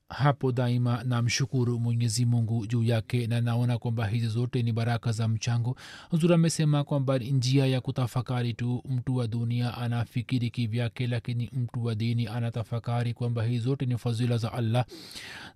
[0.09, 5.29] hapo daima namshukuru mwenyezi mungu juu yake na naona kwamba hizi zote ni baraka za
[5.29, 5.77] mchango.
[6.11, 11.95] Huzur amesema kwamba njia ya kutafakari tu mtu wa dunia anafikiri kivyake lakini mtu wa
[11.95, 14.85] dini anatafakari kwamba hizi zote ni fadhila za allah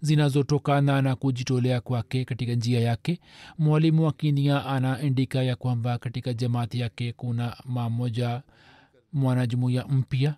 [0.01, 3.20] zinazotokana na kujitolea kwake katika njia yake.
[3.59, 8.42] Mwalimu wa kinia anaandika ya kwamba katika jamaati yake kuna mamoja
[9.12, 10.34] mwanajumuya mpya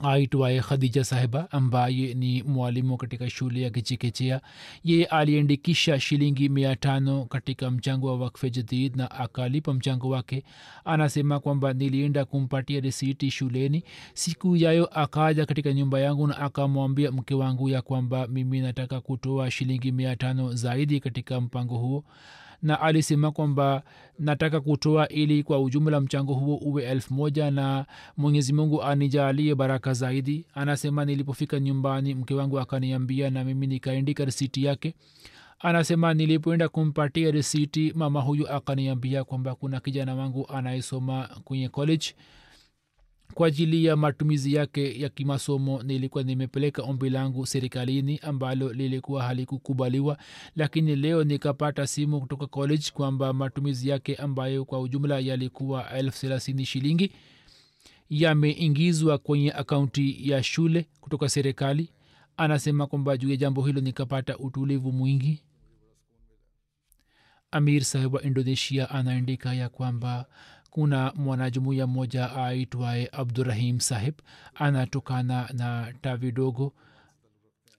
[0.00, 4.40] aitwaye khadija sahiba ambaye ni mwalimu katika shule ya kichekechea.
[4.84, 10.44] Ye aliandikisha shilingi mia tano katika mchango wa wakfe jadid na akalipa mchango wake.
[10.84, 13.84] Anasema kwamba nilienda kumpatia risiti shuleni.
[14.14, 19.50] Siku yayo akaja katika nyumba yangu na akamwambia mke wangu ya kwamba mimi nataka kutoa
[19.50, 22.04] shilingi mia tano zaidi katika mpango huo
[22.64, 23.82] na alisema kwamba
[24.18, 27.86] nataka kutoa ili kwa ujumla mchango huo uwe elfu moja na
[28.16, 30.46] mwenyezi mungu anijalie baraka zaidi.
[30.54, 34.94] Anasema nilipofika nyumbani mke wangu akaniambia na mimi nikaandika risiti yake.
[35.58, 42.06] Anasema nilipoenda kumpatia risiti mama huyu akaniambia kwamba kuna kijana wangu anayesoma kwenye college
[43.34, 50.18] kwa ajili ya matumizi yake ya kimasomo nilikuwa nimepeleka ombi langu serikalini ambalo lilikuwa halikukubaliwa
[50.56, 56.66] lakini leo nikapata simu kutoka college kwamba matumizi yake ambayo kwa ujumla yalikuwa elfu thelathini
[56.66, 57.10] shilingi
[58.10, 61.88] yameingizwa kwenye akaunti ya shule kutoka serikali.
[62.36, 65.42] Anasema kwamba juu ya jambo hilo nikapata utulivu mwingi.
[67.50, 70.26] Amir sahib wa indonesia anaandika ya kwamba
[70.74, 74.14] kuna mwanajumuya mmoja aitwaye abdurahim sahib
[74.54, 76.72] anatokana na tavi dogo.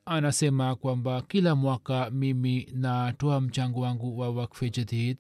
[0.06, 5.18] Anasema kwamba kila mwaka mimi natoa mchango wangu wa wakfe jadid.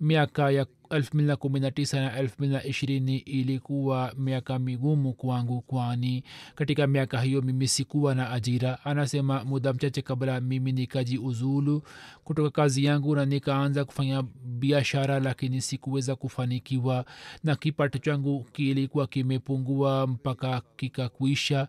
[0.00, 6.24] Miaka ya 219 na 220 ilikuwa miaka migumu kwangu kwani
[6.54, 8.84] katika miaka hiyo mimi sikuwa na ajira.
[8.84, 11.82] Anasema muda mchache kabla mimi nikaji uzulu
[12.24, 17.04] kutoka kazi yangu na nikaanza kufanya biashara lakini sikuweza kufanikiwa
[17.44, 21.68] na kipato changu kilikuwa kimepungua mpaka kikakuisha.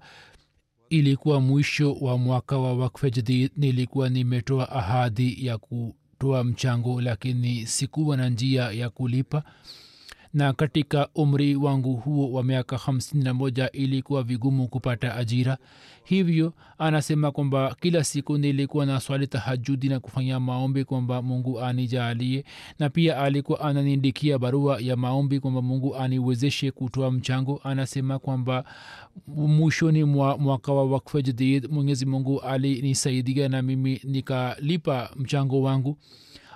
[0.89, 7.67] Ilikuwa mwisho wa mwaka wa wakfe jadid nilikuwa nimetoa ahadi ya ku kutoa mchango lakini
[7.67, 9.43] sikuwa na njia ya kulipa
[10.35, 15.57] na katika umri wangu huo wa miaka hamsini na moja ilikuwa vigumu kupata ajira.
[16.03, 22.43] Hivyo anasema kwamba kila siku nilikuwa na swali tahajudi na kufanya maombi kwamba mungu anijaalie
[22.79, 27.61] na pia alikuwa ananiandikia barua ya maombi kwamba mungu aniwezeshe kutoa mchango.
[27.63, 28.63] Anasema kwamba
[29.27, 35.97] mwishoni mwa mwaka wa jadid mwenyezi mungu alinisaidia na mimi nikalipa mchango wangu.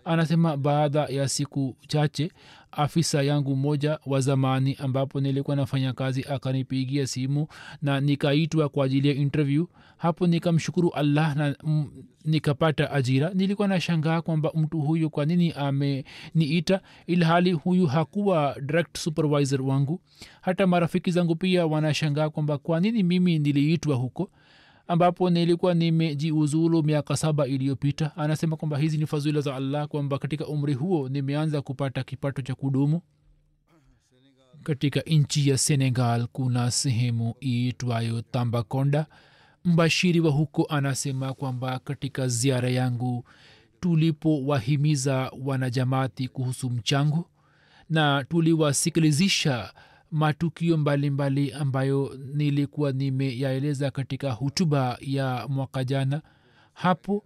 [0.06, 2.32] Anasema baada ya siku chache
[2.72, 7.48] afisa yangu mmoja wa zamani ambapo nilikuwa nafanya kazi akanipigia simu
[7.82, 9.66] na nikaitwa kwa ajili ya interview.
[9.98, 11.86] Hapo nikamshukuru allah na m,
[12.26, 13.32] nikapata ajira.
[13.34, 20.02] Nilikuwa nashangaa kwamba mtu huyu kwa nini ameniita ilhali huyu hakuwa direct supervisor wangu.
[20.42, 24.32] Hata marafiki zangu pia wanashangaa kwamba kwa nini mimi niliitwa huko
[24.94, 28.12] ambapo nilikuwa nimejiuzulu miaka saba iliyopita.
[28.18, 32.56] Anasema kwamba hizi ni fadhila za allah kwamba katika umri huo nimeanza kupata kipato cha
[32.56, 33.02] kudumu.
[34.64, 39.06] Katika nchi ya senegal kuna sehemu iitwayo tambakonda
[39.66, 43.26] mbashiri wa huko anasema kwamba katika ziara yangu
[43.80, 47.30] tulipowahimiza wanajamati kuhusu mchango
[47.90, 49.74] na tuliwasikilizisha
[50.12, 56.22] matukio mbalimbali mbali ambayo nilikuwa nimeyaeleza katika hutuba ya mwaka jana.
[56.74, 57.24] Hapo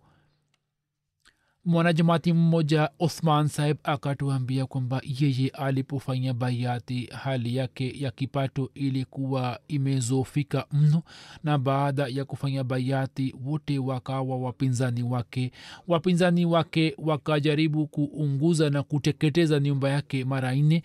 [1.66, 10.66] mwanajamati mmoja othman sahib akatuambia kwamba yeye alipofanya baiati hali yake ya kipato ilikuwa imezofika
[10.72, 11.04] mno
[11.44, 15.52] na baada ya kufanya baiati wote wakawa wapinzani wake.
[15.88, 20.84] Wapinzani wake wakajaribu kuunguza na kuteketeza nyumba yake mara nne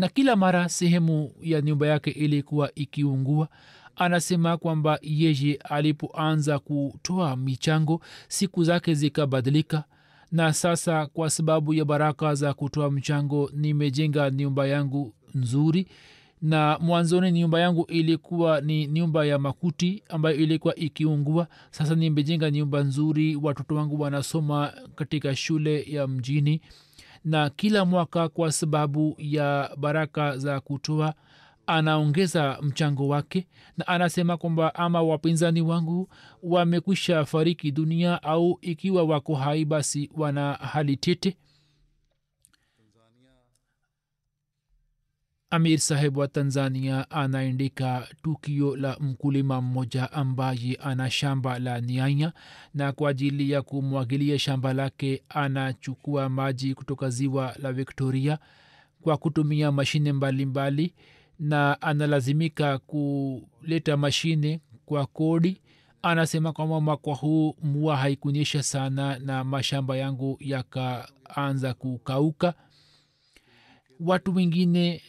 [0.00, 3.48] na kila mara sehemu ya nyumba yake ilikuwa ikiungua
[3.96, 9.84] anasema kwamba yeye alipoanza kutoa michango siku zake zikabadilika.
[10.32, 15.86] Na sasa kwa sababu ya baraka za kutoa mchango nimejenga nyumba yangu nzuri.
[16.42, 21.46] Na mwanzoni nyumba yangu ilikuwa ni nyumba ya makuti ambayo ilikuwa ikiungua.
[21.70, 26.60] Sasa nimejenga nyumba nzuri watoto wangu wanasoma katika shule ya mjini
[27.24, 31.14] na kila mwaka kwa sababu ya baraka za kutoa
[31.66, 33.46] anaongeza mchango wake
[33.76, 36.08] na anasema kwamba ama wapinzani wangu
[36.42, 41.36] wamekwisha fariki dunia au ikiwa wako hai basi wana hali tete
[45.50, 52.32] amir saheb wa tanzania anaandika tukio la mkulima mmoja ambaye ana shamba la nianya
[52.74, 58.38] na kwa ajili ya kumwagilia shamba lake anachukua maji kutoka ziwa la victoria
[59.02, 60.94] kwa kutumia mashine mbalimbali mbali,
[61.38, 65.60] na analazimika kuleta mashine kwa kodi.
[66.02, 72.54] Anasema kwamba mwaka huu mvua haikunyesha sana na mashamba yangu yakaanza kukauka.
[74.00, 75.02] Watu wengine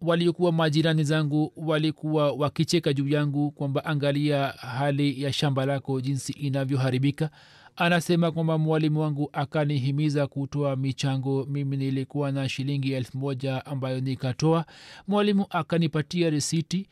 [0.00, 7.30] waliokuwa majirani zangu walikuwa wakicheka juu yangu kwamba angalia hali ya shamba lako jinsi inavyoharibika.
[7.76, 11.44] Anasema kwamba mwalimu wangu akanihimiza kutoa michango.
[11.50, 14.64] Mimi nilikuwa na shilingi elfu moja ambayo nikatoa.
[15.08, 16.88] Mwalimu akanipatia risiti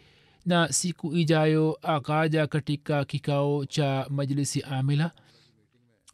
[0.46, 5.10] na siku ijayo akaja katika kikao cha majlisi amila.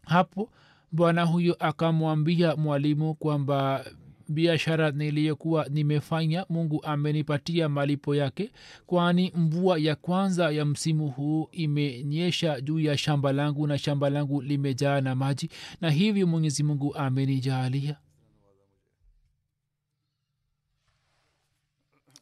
[0.07, 0.51] Hapo
[0.93, 3.85] bwana huyo akamwambia mwalimu kwamba
[4.31, 8.51] biashara niliyokuwa nimefanya mungu amenipatia malipo yake
[8.87, 14.43] kwani mvua ya kwanza ya msimu huu imenyesha juu ya shamba langu na shamba langu
[14.43, 15.51] limejaa na maji
[15.81, 17.97] na hivyo mwenyezi mungu amenijaalia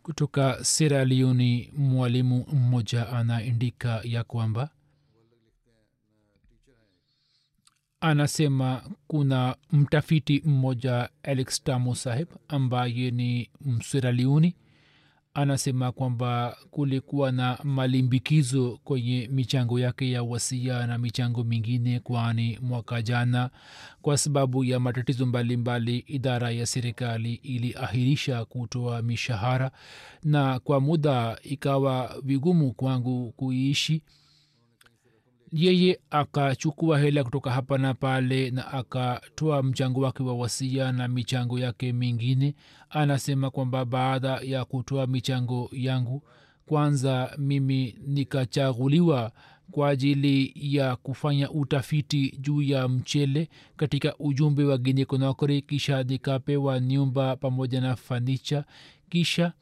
[0.03, 4.71] kutoka sera leoni mwalimu mmoja anaandika ya kwamba
[8.01, 14.55] anasema kuna mtafiti mmoja alex tamo saheb ambaye ni msiraliuni
[15.35, 23.03] anasema kwamba kulikuwa na malimbikizo kwenye michango yake ya wasia na michango mingine kwani mwaka
[23.03, 23.51] jana
[24.03, 29.71] kwa sababu ya matatizo mbalimbali idara ya serikali iliahirisha kutoa mishahara
[30.25, 34.03] na kwa muda ikawa vigumu kwangu kuiishi
[35.53, 41.59] yeye akachukua hela kutoka hapa na pale na akatoa mchango wake wa wasia na michango
[41.59, 42.55] yake mingine.
[42.91, 46.23] Anasema kwamba baada ya kutoa michango yangu
[46.67, 49.33] kwanza mimi nikachaguliwa
[49.71, 55.07] kwa ajili ya kufanya utafiti juu ya mchele katika ujumbe wa guine
[55.67, 58.65] kisha nikapewa nyumba pamoja na fanicha.
[59.11, 59.53] Kisha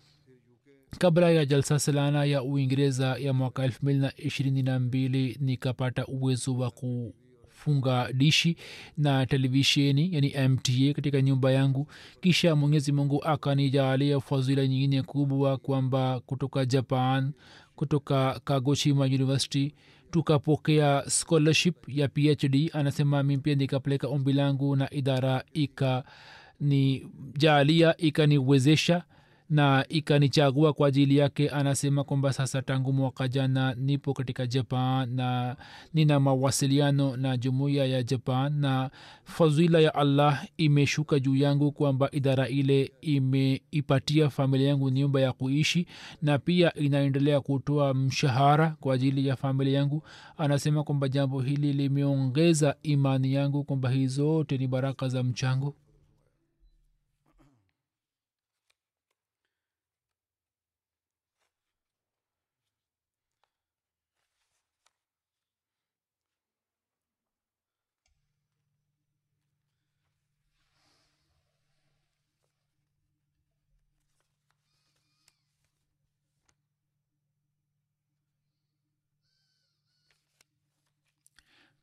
[0.99, 6.07] kabla ya jalsa salana ya uingereza ya mwaka elfu mbili na ishirini na mbili nikapata
[6.07, 8.57] uwezo wa kufunga dishi
[8.99, 11.87] na televisheni yani mta katika nyumba yangu.
[12.21, 17.33] Kisha mwenyezi mungu akanijaalia fadhila nyingine kubwa kwamba kutoka japan
[17.77, 19.75] kutoka kagoshima university
[20.11, 29.05] tukapokea scholarship ya phd anasema mi pia nikapeleka ombi langu na idara ikanijalia ikaniwezesha
[29.51, 35.57] na ikanichagua kwa ajili yake anasema kwamba sasa tangu mwaka jana nipo katika japan na
[35.95, 38.91] nina mawasiliano na jumuiya ya japan na
[39.25, 45.87] fadhila ya allah imeshuka juu yangu kwamba idara ile imeipatia familia yangu nyumba ya kuishi
[46.23, 50.03] na pia inaendelea kutoa mshahara kwa ajili ya familia yangu.
[50.39, 55.75] Anasema kwamba jambo hili limeongeza imani yangu kwamba hii zote ni baraka za mchango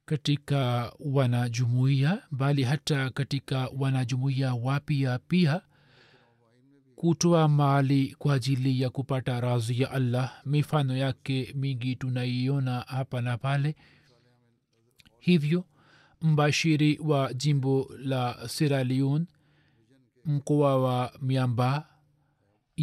[0.06, 5.62] katika wanajumuiya bali hata katika wanajumuiya wapya pia
[6.96, 10.42] kutoa mali kwa ajili ya kupata razi ya allah.
[10.46, 13.76] Mifano yake mingi tunaiona hapa na pale.
[15.20, 15.66] Hivyo
[16.22, 18.86] mbashiri wa jimbo la sierra
[20.26, 21.90] mkoa wa miamba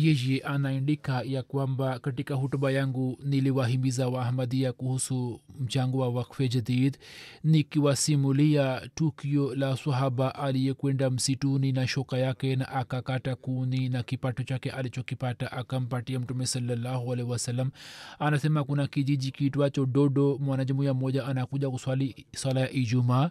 [0.05, 6.98] yeye anaandika ya kwamba katika hutuba yangu niliwahimiza waahmadia kuhusu mchango wa wakfe jadid
[7.44, 14.70] nikiwasimulia tukio la sahaba aliyekwenda msituni na shoka yake na akakata kuni na kipato chake
[14.70, 17.70] alichokipata akampatia mtume salallahu alaihi
[18.18, 23.30] anasema kuna kijiji kitwacho dodo mwanajumuya mmoja anakuja kuswali swala ya ijumaa.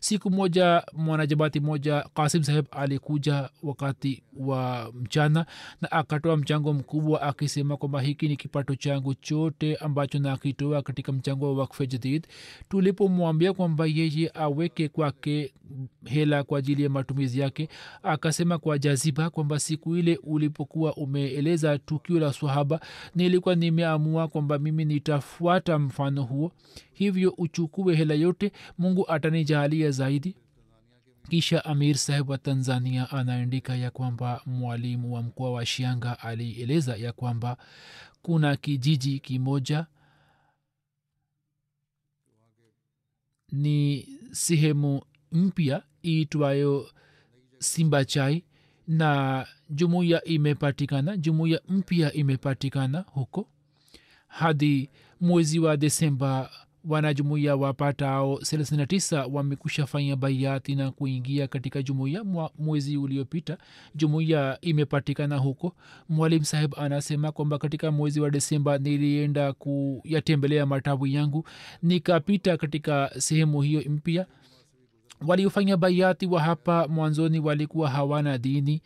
[0.00, 5.46] Siku moja mwanajabati moja kasim saheb alikuja wakati wa mchana
[5.80, 11.46] na akatoa mchango mkubwa akisema kwamba hiki ni kipato changu chote ambacho nakitoa katika mchango
[11.54, 12.26] wa wakfe jadid.
[12.68, 15.52] Tulipomwambia kwamba yeye aweke kwake
[16.04, 17.68] hela kwa ajili ya matumizi yake
[18.02, 22.80] akasema kwa jaziba kwamba siku ile ulipokuwa umeeleza tukio la swahaba
[23.14, 26.52] nilikuwa nimeamua kwamba mimi nitafuata mfano huo.
[26.92, 30.34] Hivyo uchukue hela yote mungu atanijalia zaidi
[31.28, 37.12] kisha amir saheb wa tanzania anaandika ya kwamba mwalimu wa mkoa wa shianga alieleza ya
[37.12, 37.56] kwamba
[38.22, 39.86] kuna kijiji kimoja
[43.52, 45.02] ni sehemu
[45.32, 46.90] mpya iitwayo
[47.58, 48.44] simbachai
[48.88, 53.48] na jumuiya imepatikana jumuiya mpya imepatikana huko
[54.28, 56.50] hadi mwezi wa desemba
[56.84, 62.24] wanajumuiya wapatao 39 wamekusha fanya baiati na kuingia katika jumuiya
[62.58, 63.58] mwezi uliopita.
[63.94, 65.74] Jumuiya imepatikana huko.
[66.08, 71.44] Mwalim saheb anasema kwamba katika mwezi wa desemba nilienda kuyatembelea matawi yangu
[71.82, 74.26] nikapita katika sehemu hiyo mpya.
[75.26, 78.82] Waliofanya baiati wa hapa mwanzoni walikuwa hawana dini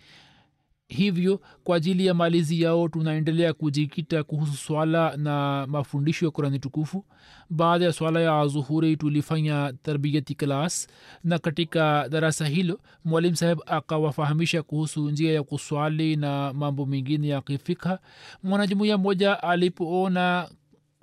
[0.93, 7.05] hivyo kwa ajili ya malizi yao tunaendelea kujikita kuhusu swala na mafundisho ya kurani tukufu.
[7.51, 10.89] Baada ya swala ya zuhuri tulifanya tarbiyati klas
[11.25, 17.41] na katika darasa hilo mwalimu saheb akawafahamisha kuhusu njia ya kuswali na mambo mengine ya
[17.41, 17.99] kifikha.
[18.43, 20.49] Mwanajumuia mmoja alipoona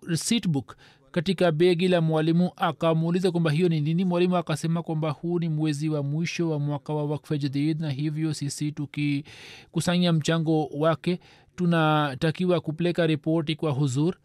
[0.08, 0.76] receipt book
[1.12, 5.90] katika begi la mwalimu akamuuliza kwamba hiyo ni nini mwalimu akasema kwamba huu ni mwezi
[5.90, 11.20] wa mwisho wa mwaka wa wakfe jadid na hivyo sisi tukikusanya mchango wake
[11.56, 14.16] tunatakiwa kupeleka ripoti kwa huzur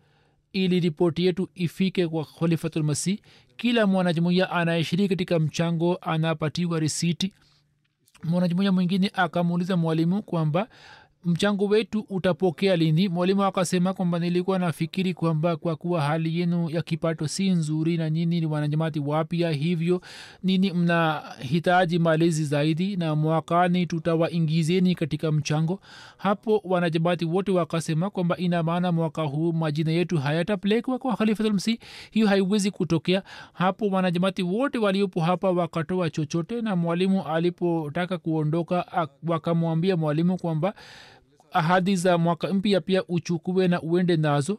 [0.52, 3.18] ili ripoti yetu ifike kwa khalifatulmasih
[3.56, 7.32] kila mwanajumuia anayeshiriki katika mchango anapatiwa risiti.
[8.24, 10.68] Mwanajumuia mwingine akamuuliza mwalimu kwamba
[11.24, 13.08] mchango wetu utapokea lini?
[13.08, 18.10] Mwalimu akasema kwamba nilikuwa nafikiri kwamba kwa kuwa hali yenu ya kipato si nzuri na
[18.10, 20.00] nyini ni wanajamati wapya hivyo
[20.42, 22.96] nini mnahitaji malezi zaidi?
[22.96, 25.80] Na mwakani tutawaingizeni katika mchango.
[26.16, 31.78] Hapo wanajamati wote wakasema kwamba ina maana mwaka huu majina yetu hayatapelekwa kwa khalifatulmsi
[32.10, 33.22] hiyo haiwezi kutokea.
[33.52, 40.74] Hapo wanajamati wote waliopo hapa wakatoa chochote na mwalimu alipotaka kuondoka wakamwambia mwalimu kwamba
[41.54, 44.58] ahadi za mwaka mpya pia uchukue na uende nazo.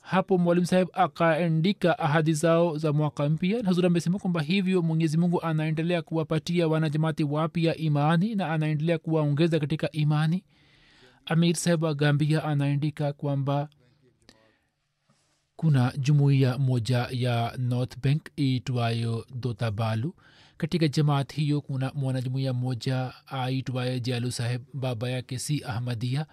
[0.00, 3.64] Hapo mwalimu saheb akaandika ahadi zao za mwaka mpya.
[3.64, 9.90] Hazur amesema kwamba hivyo mwenyezi mungu anaendelea kuwapatia wanajamati wapya imani na anaendelea kuwaongeza katika
[9.92, 10.44] imani.
[11.26, 13.68] Amir saheb wa gambia anaandika kwamba
[15.56, 20.14] kuna jumuiya moja ya north bank iitwayo dotabalu
[20.62, 26.26] katika jamaat hiyo kuna mwanajumuiya moja aitwaye jalu saheb baba yake si ahmadia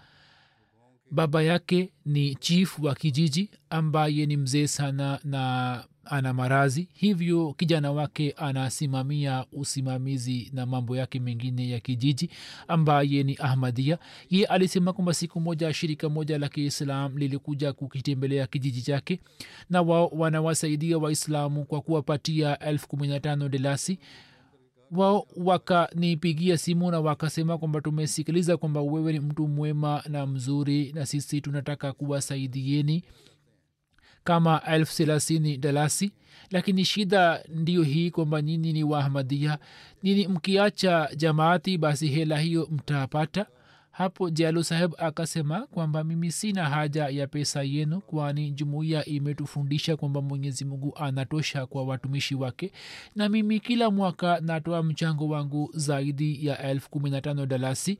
[1.12, 7.91] baba yake ni chief wa kijiji ambaye ni mzee sana na ana marazi hivyo kijana
[7.91, 12.30] wake anasimamia usimamizi na mambo yake mengine ya kijiji
[12.68, 13.97] ambaye ni ahmadia
[14.30, 19.20] ye alisema kwamba siku moja shirika moja la kiislam lilikuja kukitembelea kijiji chake
[19.70, 23.99] na wao wanawasaidia waislamu kwa kuwapatia elfu kumi na tano delasi
[24.91, 31.05] wao wakanipigia simu na wakasema kwamba tumesikiliza kwamba wewe ni mtu mwema na mzuri na
[31.05, 33.03] sisi tunataka kuwasaidieni
[34.30, 36.12] kama elfu thelathini dalasi
[36.52, 39.58] lakini shida ndiyo hii kwamba nyini ni waahmadia
[40.04, 43.46] nini mkiacha jamaati basi hela hiyo mtapata.
[43.92, 50.22] Hapo jalu saheb akasema kwamba mimi sina haja ya pesa yenu kwani jumuiya imetufundisha kwamba
[50.22, 52.72] mwenyezi mungu anatosha kwa watumishi wake.
[53.16, 57.98] Na mimi kila mwaka natoa mchango wangu zaidi ya elfu kumi na tano dalasi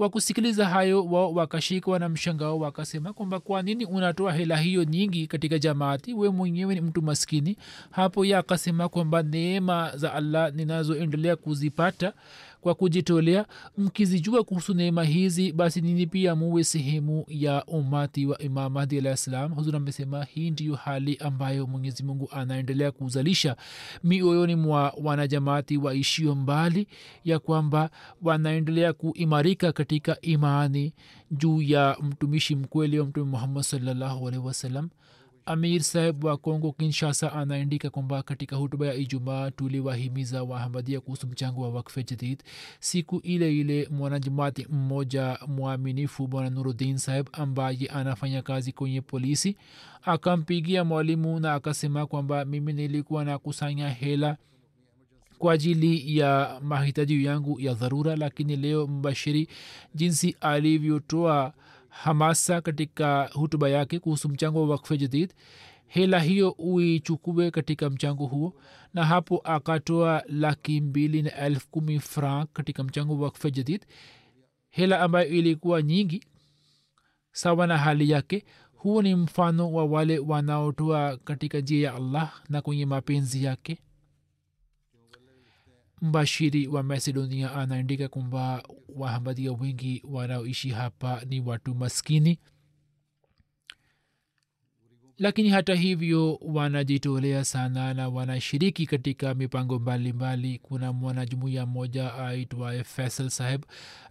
[0.00, 5.26] kwa kusikiliza hayo wao wakashikwa na mshangao wakasema kwamba kwa nini unatoa hela hiyo nyingi
[5.26, 6.14] katika jamaati?
[6.14, 7.56] We mwenyewe ni mtu maskini.
[7.90, 12.12] Hapo ye akasema kwamba neema za allah ninazoendelea kuzipata
[12.60, 13.46] kwa kujitolea
[13.78, 19.16] mkizijua kuhusu neema hizi basi nini pia muwe sehemu ya umati wa imam mahdi alah
[19.16, 23.56] ssalam huzur amesema hii ndiyo hali ambayo mwenyezi mungu anaendelea kuzalisha
[24.04, 26.86] mioyoni mwa wanajamaati waishio mbali
[27.24, 27.90] ya kwamba
[28.22, 30.92] wanaendelea kuimarika katika imani
[31.30, 34.88] juu ya mtumishi mkweli wa mtume muhammad salllahu alaihi wasallam
[35.52, 41.62] amir saib wa kongo kinshasa anaandika kwamba katika hutuba ya ijumaa tuliwahimiza wahamadia kuhusu mchango
[41.62, 42.42] wa wakfe jadid
[42.80, 49.56] siku ile ile mwanajamaati mmoja mwaminifu bwana nurudin saib ambaye anafanya kazi kwenye polisi
[50.02, 54.36] akampigia mwalimu na akasema kwamba mimi nilikuwa nakusanya hela
[55.38, 59.48] kwa ajili ya mahitaji yangu ya dharura lakini leo mbashiri
[59.94, 61.52] jinsi alivyotoa
[61.90, 65.34] hamasa katika hutuba yake kuhusu mchango wa wakfe jadid
[65.86, 68.54] hela hiyo uichukue katika mchango huo
[68.94, 73.86] na hapo akatoa laki mbili na elfu kumi frank katika mchango wa wakfe jadid.
[74.68, 76.24] Hela ambayo ilikuwa nyingi
[77.32, 82.62] sawa na hali yake huo ni mfano wa wale wanaotoa katika njia ya allah na
[82.62, 83.78] kwenye mapenzi yake
[86.02, 92.38] mbashiri wa macedonia anaandika kwamba wahamadia wengi wanaoishi hapa ni watu maskini
[95.20, 100.12] lakini hata hivyo wanajitolea sana na wanashiriki katika mipango mbalimbali.
[100.12, 100.58] Mbali.
[100.62, 103.62] kuna mwanajumuiya mmoja aitwaye faisal saheb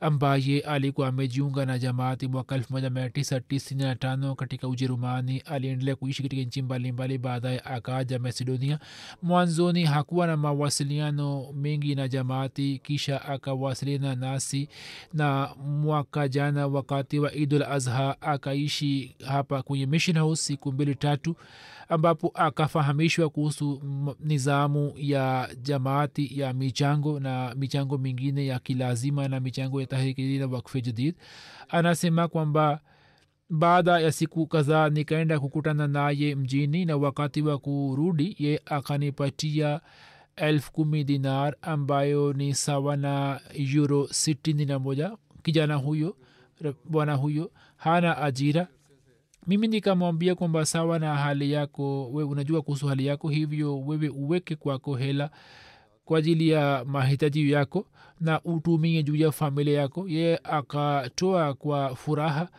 [0.01, 5.39] ambaye alikuwa amejiunga na jamaati mwaka 1995 katika ujerumani.
[5.39, 8.79] Aliendelea kuishi katika nchi mbalimbali baadaye akaja macedonia.
[9.21, 14.69] Mwanzoni hakuwa na mawasiliano mengi na jamaati kisha akawasiliana nasi.
[15.13, 21.35] Na mwaka jana wakati wa idul azha akaishi hapa kwenye mission house siku mbili tatu
[21.89, 23.81] ambapo akafahamishwa kuhusu
[24.19, 30.47] nizamu ya jamaati ya michango na michango mingine ya kilazima na michango ya tahrikiri na
[30.47, 31.15] wakfe jadid.
[31.69, 32.79] Anasema kwamba
[33.49, 39.81] baada ya siku kadhaa nikaenda kukutana naye mjini na wakati wa kurudi ye akanipatia
[40.35, 45.11] elfu kumi dinar ambayo ni sawa na euro sitini na moja.
[45.43, 46.15] Kijana huyo
[46.85, 48.67] bwana huyo hana ajira
[49.47, 54.55] mimi nikamwambia kwamba sawa na hali yako we unajua kuhusu hali yako hivyo wewe uweke
[54.55, 55.29] kwako hela
[56.05, 57.85] kwa ajili ya mahitaji yako
[58.19, 60.07] na utumie juu ya familia yako.
[60.09, 62.49] Ye akatoa kwa furaha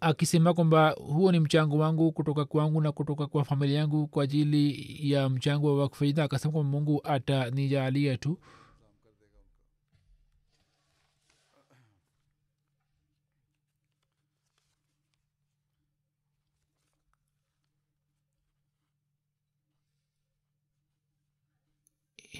[0.00, 4.96] akisema kwamba huo ni mchango wangu kutoka kwangu na kutoka kwa familia yangu kwa ajili
[5.12, 8.38] ya mchango wa wakfaida akasema kwamba mungu atanijalia tu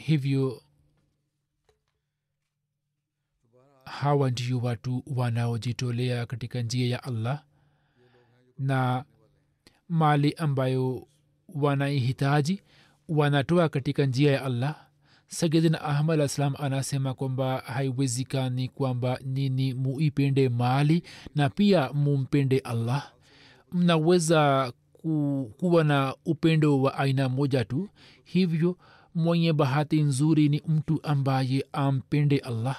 [0.06, 0.62] hivyo
[3.84, 7.44] hawa ndio watu wanaojitolea katika njia ya allah
[8.58, 9.04] na
[9.88, 11.08] mali ambayo
[11.48, 12.62] wanaihitaji
[13.08, 14.86] wanatoa katika njia ya allah.
[15.26, 21.02] Sagidina ahmad alah salam anasema kwamba haiwezikani kwamba nini muipende mali
[21.34, 23.12] na pia mumpende allah.
[23.72, 27.88] Mnaweza ku, kuwa na upendo wa aina moja tu.
[28.24, 28.78] Hivyo
[29.14, 32.76] mwenye bahati nzuri ni mtu ambaye ampende allah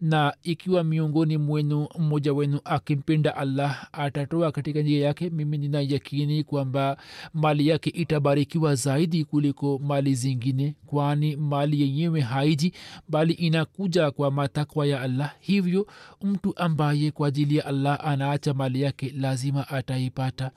[0.00, 6.44] na ikiwa miongoni mwenu mmoja wenu akimpenda allah atatoa katika njia yake mimi nina yakini
[6.44, 6.96] kwamba
[7.34, 12.72] mali yake itabarikiwa zaidi kuliko mali zingine kwani mali yenyewe haiji
[13.08, 15.34] bali inakuja kwa matakwa ya allah.
[15.40, 15.86] Hivyo
[16.22, 20.50] mtu ambaye kwa ajili ya allah anaacha mali yake lazima ataipata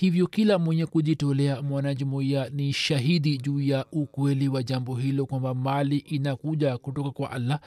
[0.00, 5.98] hivyo kila mwenye kujitolea mwanajumuiya ni shahidi juu ya ukweli wa jambo hilo kwamba mali
[5.98, 7.60] inakuja kutoka kwa allah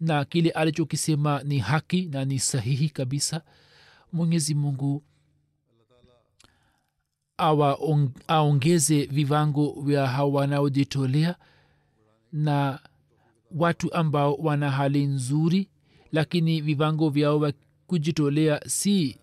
[0.00, 3.42] na kile alichokisema ni haki na ni sahihi kabisa.
[4.12, 5.02] Mwenyezi mungu
[8.28, 11.34] aongeze vivango vya hao wanaojitolea
[12.32, 12.78] na
[13.56, 15.68] watu ambao wana hali nzuri
[16.12, 17.52] lakini vivango vyao vya
[17.86, 19.18] kujitolea si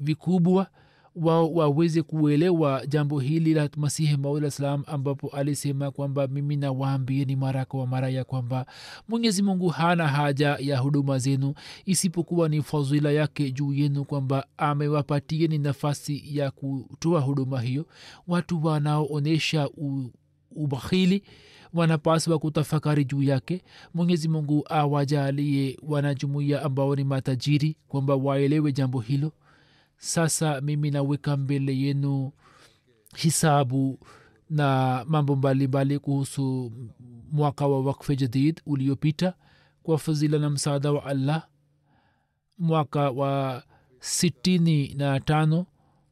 [0.00, 0.70] vikubwa
[1.16, 7.64] wao waweze kuelewa jambo hili la masihi maula salam ambapo alisema kwamba mimi nawaambieni mara
[7.64, 8.66] kwa mara ya kwamba
[9.08, 11.54] mwenyezi mungu hana haja ya huduma zenu
[11.86, 17.86] isipokuwa ni fadhila yake juu yenu kwamba amewapatieni nafasi ya kutoa huduma hiyo.
[18.28, 19.68] Watu wanaoonyesha
[20.56, 21.22] ubakhili
[21.74, 23.62] wanapaswa kutafakari juu yake.
[23.94, 29.32] Mwenyezi mungu awajalie wanajumuia ambao ni matajiri kwamba waelewe jambo hilo
[30.10, 32.32] sasa mimi naweka mbele yenu
[33.16, 33.98] hisabu
[34.50, 36.72] na mambo mbalimbali kuhusu
[37.32, 39.34] mwaka wa wakfe jadid uliopita
[39.82, 41.46] kwa fadhila na msaada wa allah.
[42.58, 43.62] Mwaka wa
[43.98, 45.66] sitini na tano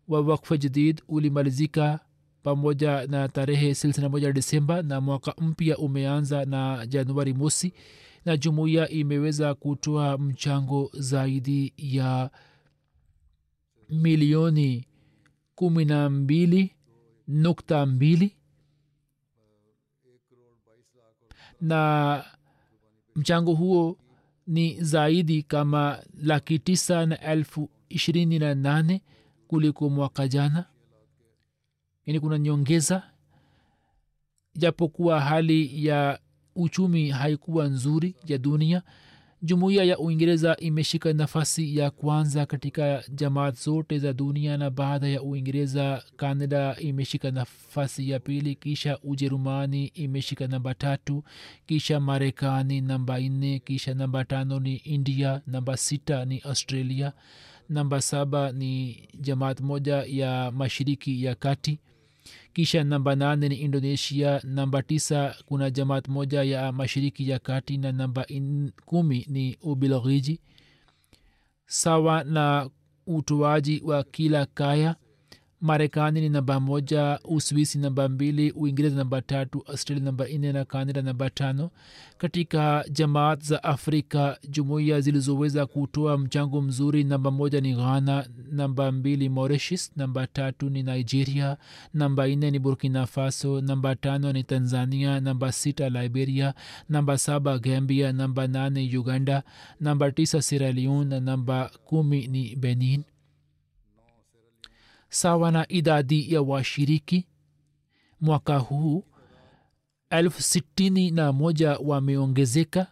[0.08, 2.00] wa wakfe jadid ulimalizika
[2.42, 7.72] pamoja na tarehe silsina moja desemba na mwaka mpya umeanza na januari mosi
[8.24, 12.30] na jumuiya imeweza kutoa mchango zaidi ya
[13.90, 14.86] milioni
[15.54, 16.74] kumi na mbili
[17.28, 18.36] nukta mbili.
[21.60, 22.24] Na
[23.14, 23.98] mchango huo
[24.46, 29.02] ni zaidi kama laki tisa na elfu ishirini na nane
[29.48, 30.64] kuliko mwaka jana.
[32.06, 33.02] Yani kuna nyongeza
[34.54, 36.20] japokuwa hali ya
[36.56, 38.82] uchumi haikuwa nzuri ya dunia
[39.42, 45.22] jumuiya ya uingereza imeshika nafasi ya kwanza katika jamaat zote za dunia na baada ya
[45.22, 51.24] uingereza canada imeshika nafasi ya pili kisha ujerumani imeshika namba tatu
[51.66, 57.12] kisha marekani namba nne kisha namba tano ni india namba sita ni australia
[57.68, 61.78] namba saba ni jamaat moja ya mashiriki ya kati
[62.58, 67.92] kisha namba nane ni indonesia namba tisa kuna jamaat moja ya mashiriki ya kati na
[67.92, 70.40] namba in, kumi ni ubelghiji
[71.66, 72.70] sawa na
[73.06, 74.96] utoaji wa kila kaya
[75.60, 81.02] marekani ni namba moja uswisi namba mbili uingereza namba tatu australia namba nne na kanada
[81.02, 81.70] namba tano.
[82.18, 89.28] Katika jamaat za afrika jumuiya zilizoweza kutoa mchango mzuri namba moja ni ghana namba mbili
[89.28, 91.56] mauritius namba tatu ni nigeria
[91.94, 96.54] namba nne ni burkina faso namba tano ni tanzania namba sita liberia
[96.88, 99.42] namba saba gambia namba nane uganda
[99.80, 103.02] namba tisa sierra leone na namba kumi ni benin
[105.08, 107.26] sawa na idadi ya washiriki.
[108.20, 109.04] Mwaka huu
[110.10, 112.86] elfu sitini na moja wameongezeka.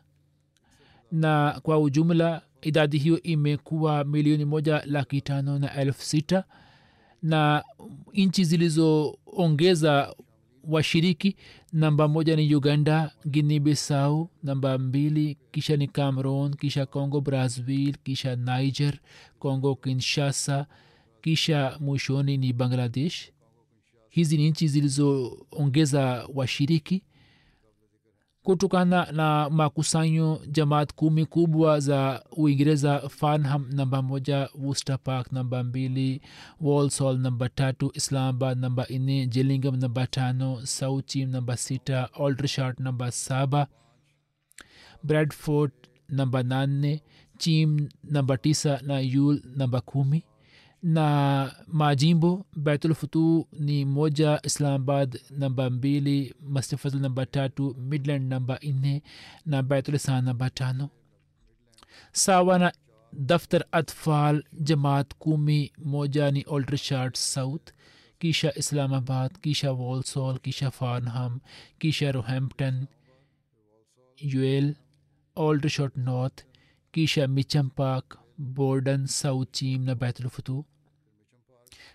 [1.12, 6.44] Na kwa ujumla idadi hiyo imekuwa milioni moja laki tano na elfu sita.
[7.22, 7.64] Na
[8.14, 10.14] nchi zilizoongeza
[10.64, 11.36] washiriki
[11.72, 18.36] namba moja ni uganda guini bisau namba mbili kisha ni cameron kisha congo brazil kisha
[18.36, 18.98] niger
[19.38, 20.66] congo kinshasa
[21.30, 23.30] kisha mwishoni ni bangladesh.
[24.08, 27.02] Hizi ni nchi zilizoongeza washiriki
[28.42, 36.20] kutokana na makusanyo jamaat kumi kubwa za uingereza farnham namba moja wuster park namba mbili
[36.60, 43.66] walsall namba tatu islamabad namba nne jelingam namba tano sauchim namba sita aldershart namba saba
[45.02, 45.72] bradford
[46.08, 47.02] namba nane
[47.38, 50.24] chim namba tisa na yul namba kumi
[50.94, 51.06] na
[51.66, 59.02] majimbo baitulfutu ni moja islamabad namba mbili mastifazl namba tatu midland namba nne
[59.46, 60.90] na baitulisan namba tano
[62.12, 62.72] sawa na
[63.12, 67.72] daftar atfal jamaat kumi moja ni oldershart south
[68.18, 71.40] kisha islamabad kisha walsall kisha farnham
[71.78, 72.86] kisha rohampton
[74.36, 74.74] uel
[75.36, 76.44] oldershot north
[76.92, 80.64] kisha micham park borden south chim na baitulfutu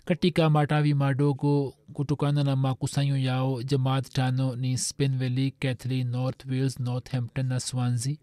[0.06, 6.80] katika matawi madogo kutokana na makusanyo yao jamaat tano ni spain valley cathly north wales
[6.80, 8.18] northampton na swansea.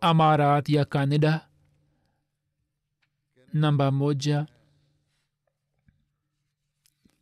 [0.00, 1.46] Amarat ya canada
[3.52, 4.46] namba moja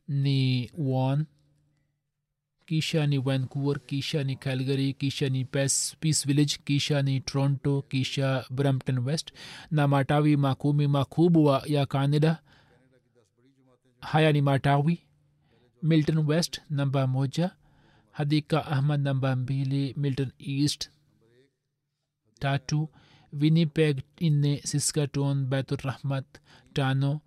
[0.09, 1.26] ni won
[2.66, 8.45] kisha ni vancouver kisha ni calgary kisha ni Pes- peace village kisha ni toronto kisha
[8.51, 9.32] brampton west.
[9.70, 10.86] Na matawi makumi
[14.03, 15.01] makubwa ya canada haya ni matawi
[15.82, 17.57] milton west namba moja
[18.11, 20.90] hadika ahmad namba mbili milton east
[22.38, 22.88] tatu
[23.32, 26.24] winnipeg nne siskaton beturahmat
[26.72, 27.20] tano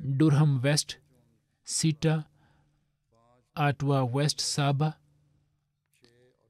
[0.00, 0.96] durham west
[1.64, 2.24] sita
[3.54, 4.98] atwa west saba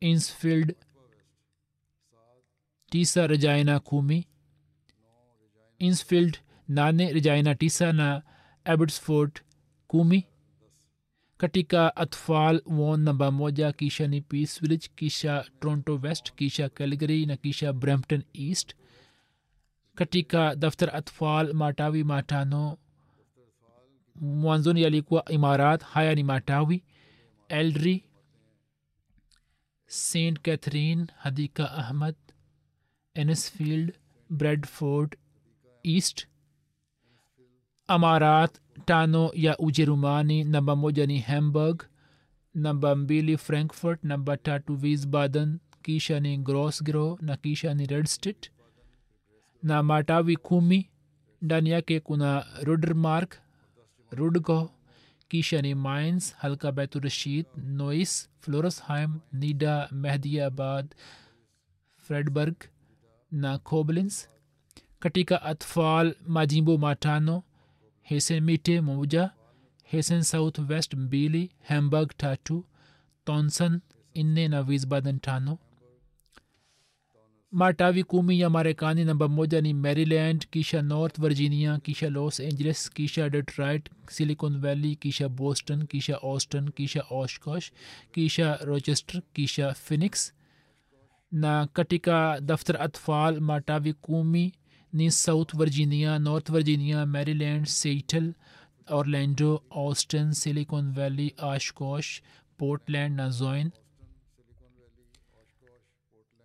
[0.01, 0.77] insfield
[2.91, 4.29] tisa rejaina kumi
[5.79, 8.23] insfield nane rejaina tisa na
[8.65, 9.41] abbotsford
[9.95, 10.27] kumi
[11.37, 17.37] katika atfal won namba moja kisha ni peace village kisha toronto west kisha calgary na
[17.37, 18.75] kisha brampton east
[19.95, 22.79] katika daftar atfal matawi matano
[24.15, 26.85] mwanzoni yalikuwa imarat haya ni matawi
[27.49, 28.05] eldry
[29.87, 32.15] st catherine hadika ahmad
[33.15, 33.99] enesfield
[34.31, 35.17] bradford
[35.83, 36.27] east
[37.87, 41.83] amarat tano ya ujerumani namba moja ni hamburg
[42.55, 48.51] namba mbili frankfurt namba tatu wiesbaden kisha ni grosgro na kisha ni redstate
[49.63, 50.91] na matawi kumi
[51.43, 53.39] ndani yake kuna rudermark
[54.11, 54.71] rudgo
[55.29, 60.95] kisha ni mines halka beturashid nois floresheim nida mehdiabad
[61.99, 62.55] fredberg
[63.31, 64.29] na koblins
[64.99, 67.43] katika atfal majimbo matano
[68.09, 69.31] hesen mite moja
[69.85, 72.65] hesen south west mbili hamburg tatu
[73.25, 73.81] tonson
[74.15, 75.59] nne na wiesbaden tano.
[77.53, 83.31] Matawi kumi ya marekani namba moja ni maryland kisha north virginia kisha los angeles kisha
[83.31, 87.71] detroit silicon valley kisha boston kisha austin kisha oshkosh
[88.13, 90.33] kisha rochester kisha phoenix.
[91.33, 94.55] Na katika daftar atfal matawi kumi ni
[95.11, 98.33] south virginia north virginia maryland seattle
[98.87, 102.21] orlando austin silicon valley oshkosh
[102.57, 103.71] portland nazoin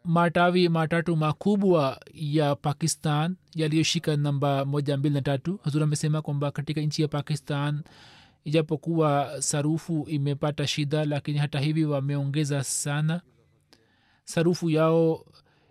[0.03, 6.81] matawi matatu makubwa ya pakistan yaliyoshika namba moja mbili na tatu hazur amesema kwamba katika
[6.81, 7.83] nchi ya pakistan
[8.43, 13.21] ijapokuwa sarufu imepata shida lakini hata hivi wameongeza sana
[14.23, 15.25] sarufu yao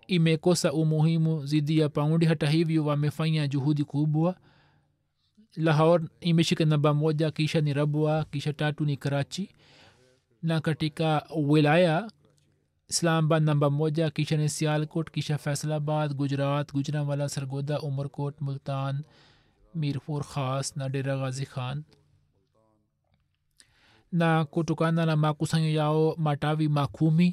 [0.09, 2.25] imekosa umuhimu zidi ya paundi.
[2.25, 4.35] Hata hivyo wamefanya juhudi kubwa.
[5.55, 9.49] Lahor imeshika namba moja kisha ni rabwa kisha tatu ni karachi.
[10.43, 12.07] Na katika wilaya
[12.89, 17.75] اسلام آباد نمبر موجہ کشن نے سیال کوٹ کشا فیصل آباد گجرات گجرا والا سرگودا
[17.83, 19.01] عمر کوٹ ملتان
[19.75, 21.81] میرپور خاص نہ ڈیرا غازی خان
[24.13, 27.31] نہ کوٹوکانہ نہ ماکوسنگ یاؤ ماٹاوی ماکومی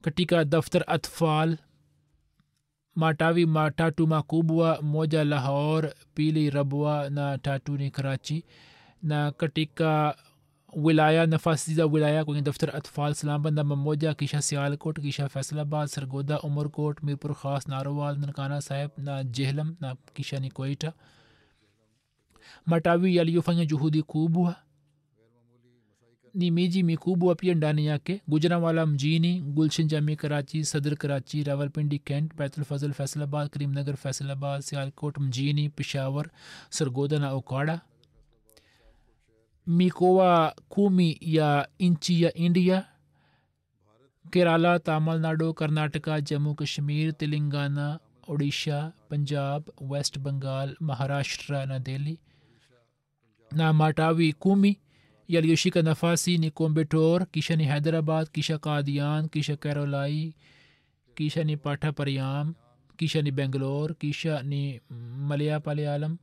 [0.00, 1.58] katika daftar atfal
[2.94, 8.44] matawi matatu makubwa moja lahor pili rabwa na tatu ni karachi
[9.02, 10.16] na katika
[10.76, 15.86] ولایا نفاسیدہ ولایا کو یعنی دفتر اطفال سلام بندہ مموجہ کیشہ سیالکوٹ کیشہ فیصل آباد
[15.86, 20.86] سرگودا عمر کوٹ میرپور خاص، ناروال، ننکانہ صاحب نا جہلم نا کیشہ نکوئٹہ۔
[22.72, 23.12] matawi
[26.66, 31.44] جی می kubwa ہوا پی انڈانیا کے۔ ndani والا مجینی، گلشن جامی کراچی، صدر کراچی
[31.44, 36.24] راول راولپنڈی، کینٹ، بیت الفضل، فیصل آباد، کریم نگر، فیصل آباد، سیالکوٹ، مجینی، پشاور
[36.70, 37.76] سرگودا نا اوکاڑا۔
[39.66, 42.86] Mikoa kumi ya nchi ya india
[44.30, 52.18] kerala tamilnadu karnataka jammu kashmir telangana odisha punjab west bengal maharashtra na delhi
[53.52, 54.80] na matawi kumi
[55.28, 60.34] yaliyoshika nafasi ni kombetor kisha ni hyderabad kisha kadian kisha karolai
[61.14, 62.54] kisha ni pata pariam
[62.96, 64.80] kisha ni bengalore kisha ni
[65.28, 66.18] malaya palayalam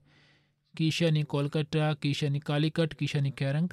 [0.75, 3.69] kisha ni kolkata kisha ni kalikat kisha ni kerang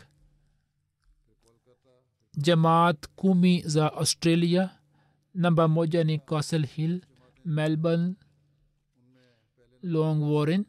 [2.47, 4.65] jamaat kumi za australia
[5.35, 7.01] namba moja ni castle hill
[7.45, 8.15] melbourne
[9.83, 10.65] long warren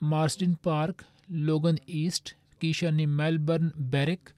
[0.00, 1.04] marsden park
[1.48, 4.34] logan east kisha ni melbourne berwick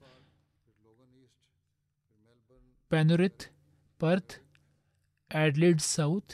[2.89, 3.49] penrith
[3.99, 4.39] perth
[5.29, 6.31] adelaide south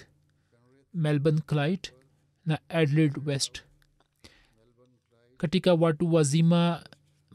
[5.39, 6.83] katika watu wazima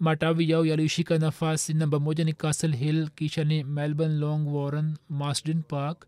[0.00, 5.62] matawi yao yaliyoshika nafasi namba moja ni castle hill kisha ni melbourne long warren marsden
[5.62, 6.06] park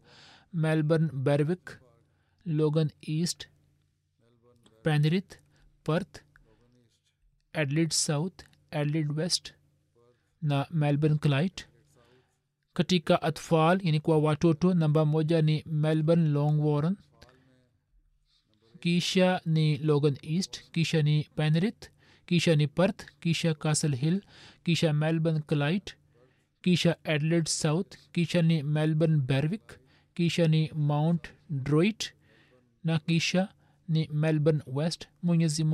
[0.53, 1.81] melbourne berwick
[2.47, 3.49] logan east
[4.83, 5.33] penrith
[5.85, 6.21] perth
[7.53, 9.55] adelaide south adelaide west
[10.43, 11.63] na melbourne clyde
[12.73, 16.97] katika atfal yani kwa watoto namba moja ni melbourne long warren
[18.81, 21.91] kisha ni logan east kisha ni penrith
[22.27, 24.23] kisha ni perth kisha castle hill
[24.65, 25.93] kisha melbourne clyde
[26.63, 29.79] kisha adelaide south kisha ni melbourne berwick
[30.15, 32.13] kisha ni mount droit
[32.85, 33.49] na kisha
[33.89, 35.65] ni melbourne west mwenyezi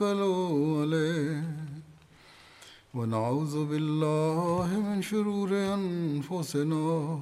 [0.00, 0.22] ونتوكل
[0.80, 1.42] عليه.
[2.94, 7.20] ونعوذ بالله من شرور أنفسنا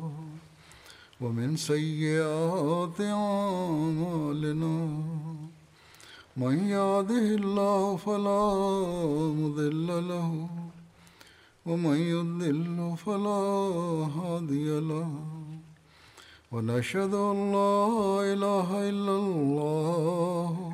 [1.21, 4.77] ومن سيئات أعمالنا.
[6.37, 8.45] من يهده الله فلا
[9.41, 10.49] مضل له
[11.67, 13.43] ومن يضلل فلا
[14.19, 15.11] هادي له.
[16.53, 17.79] ونشهد أن لا
[18.33, 20.74] إله إلا الله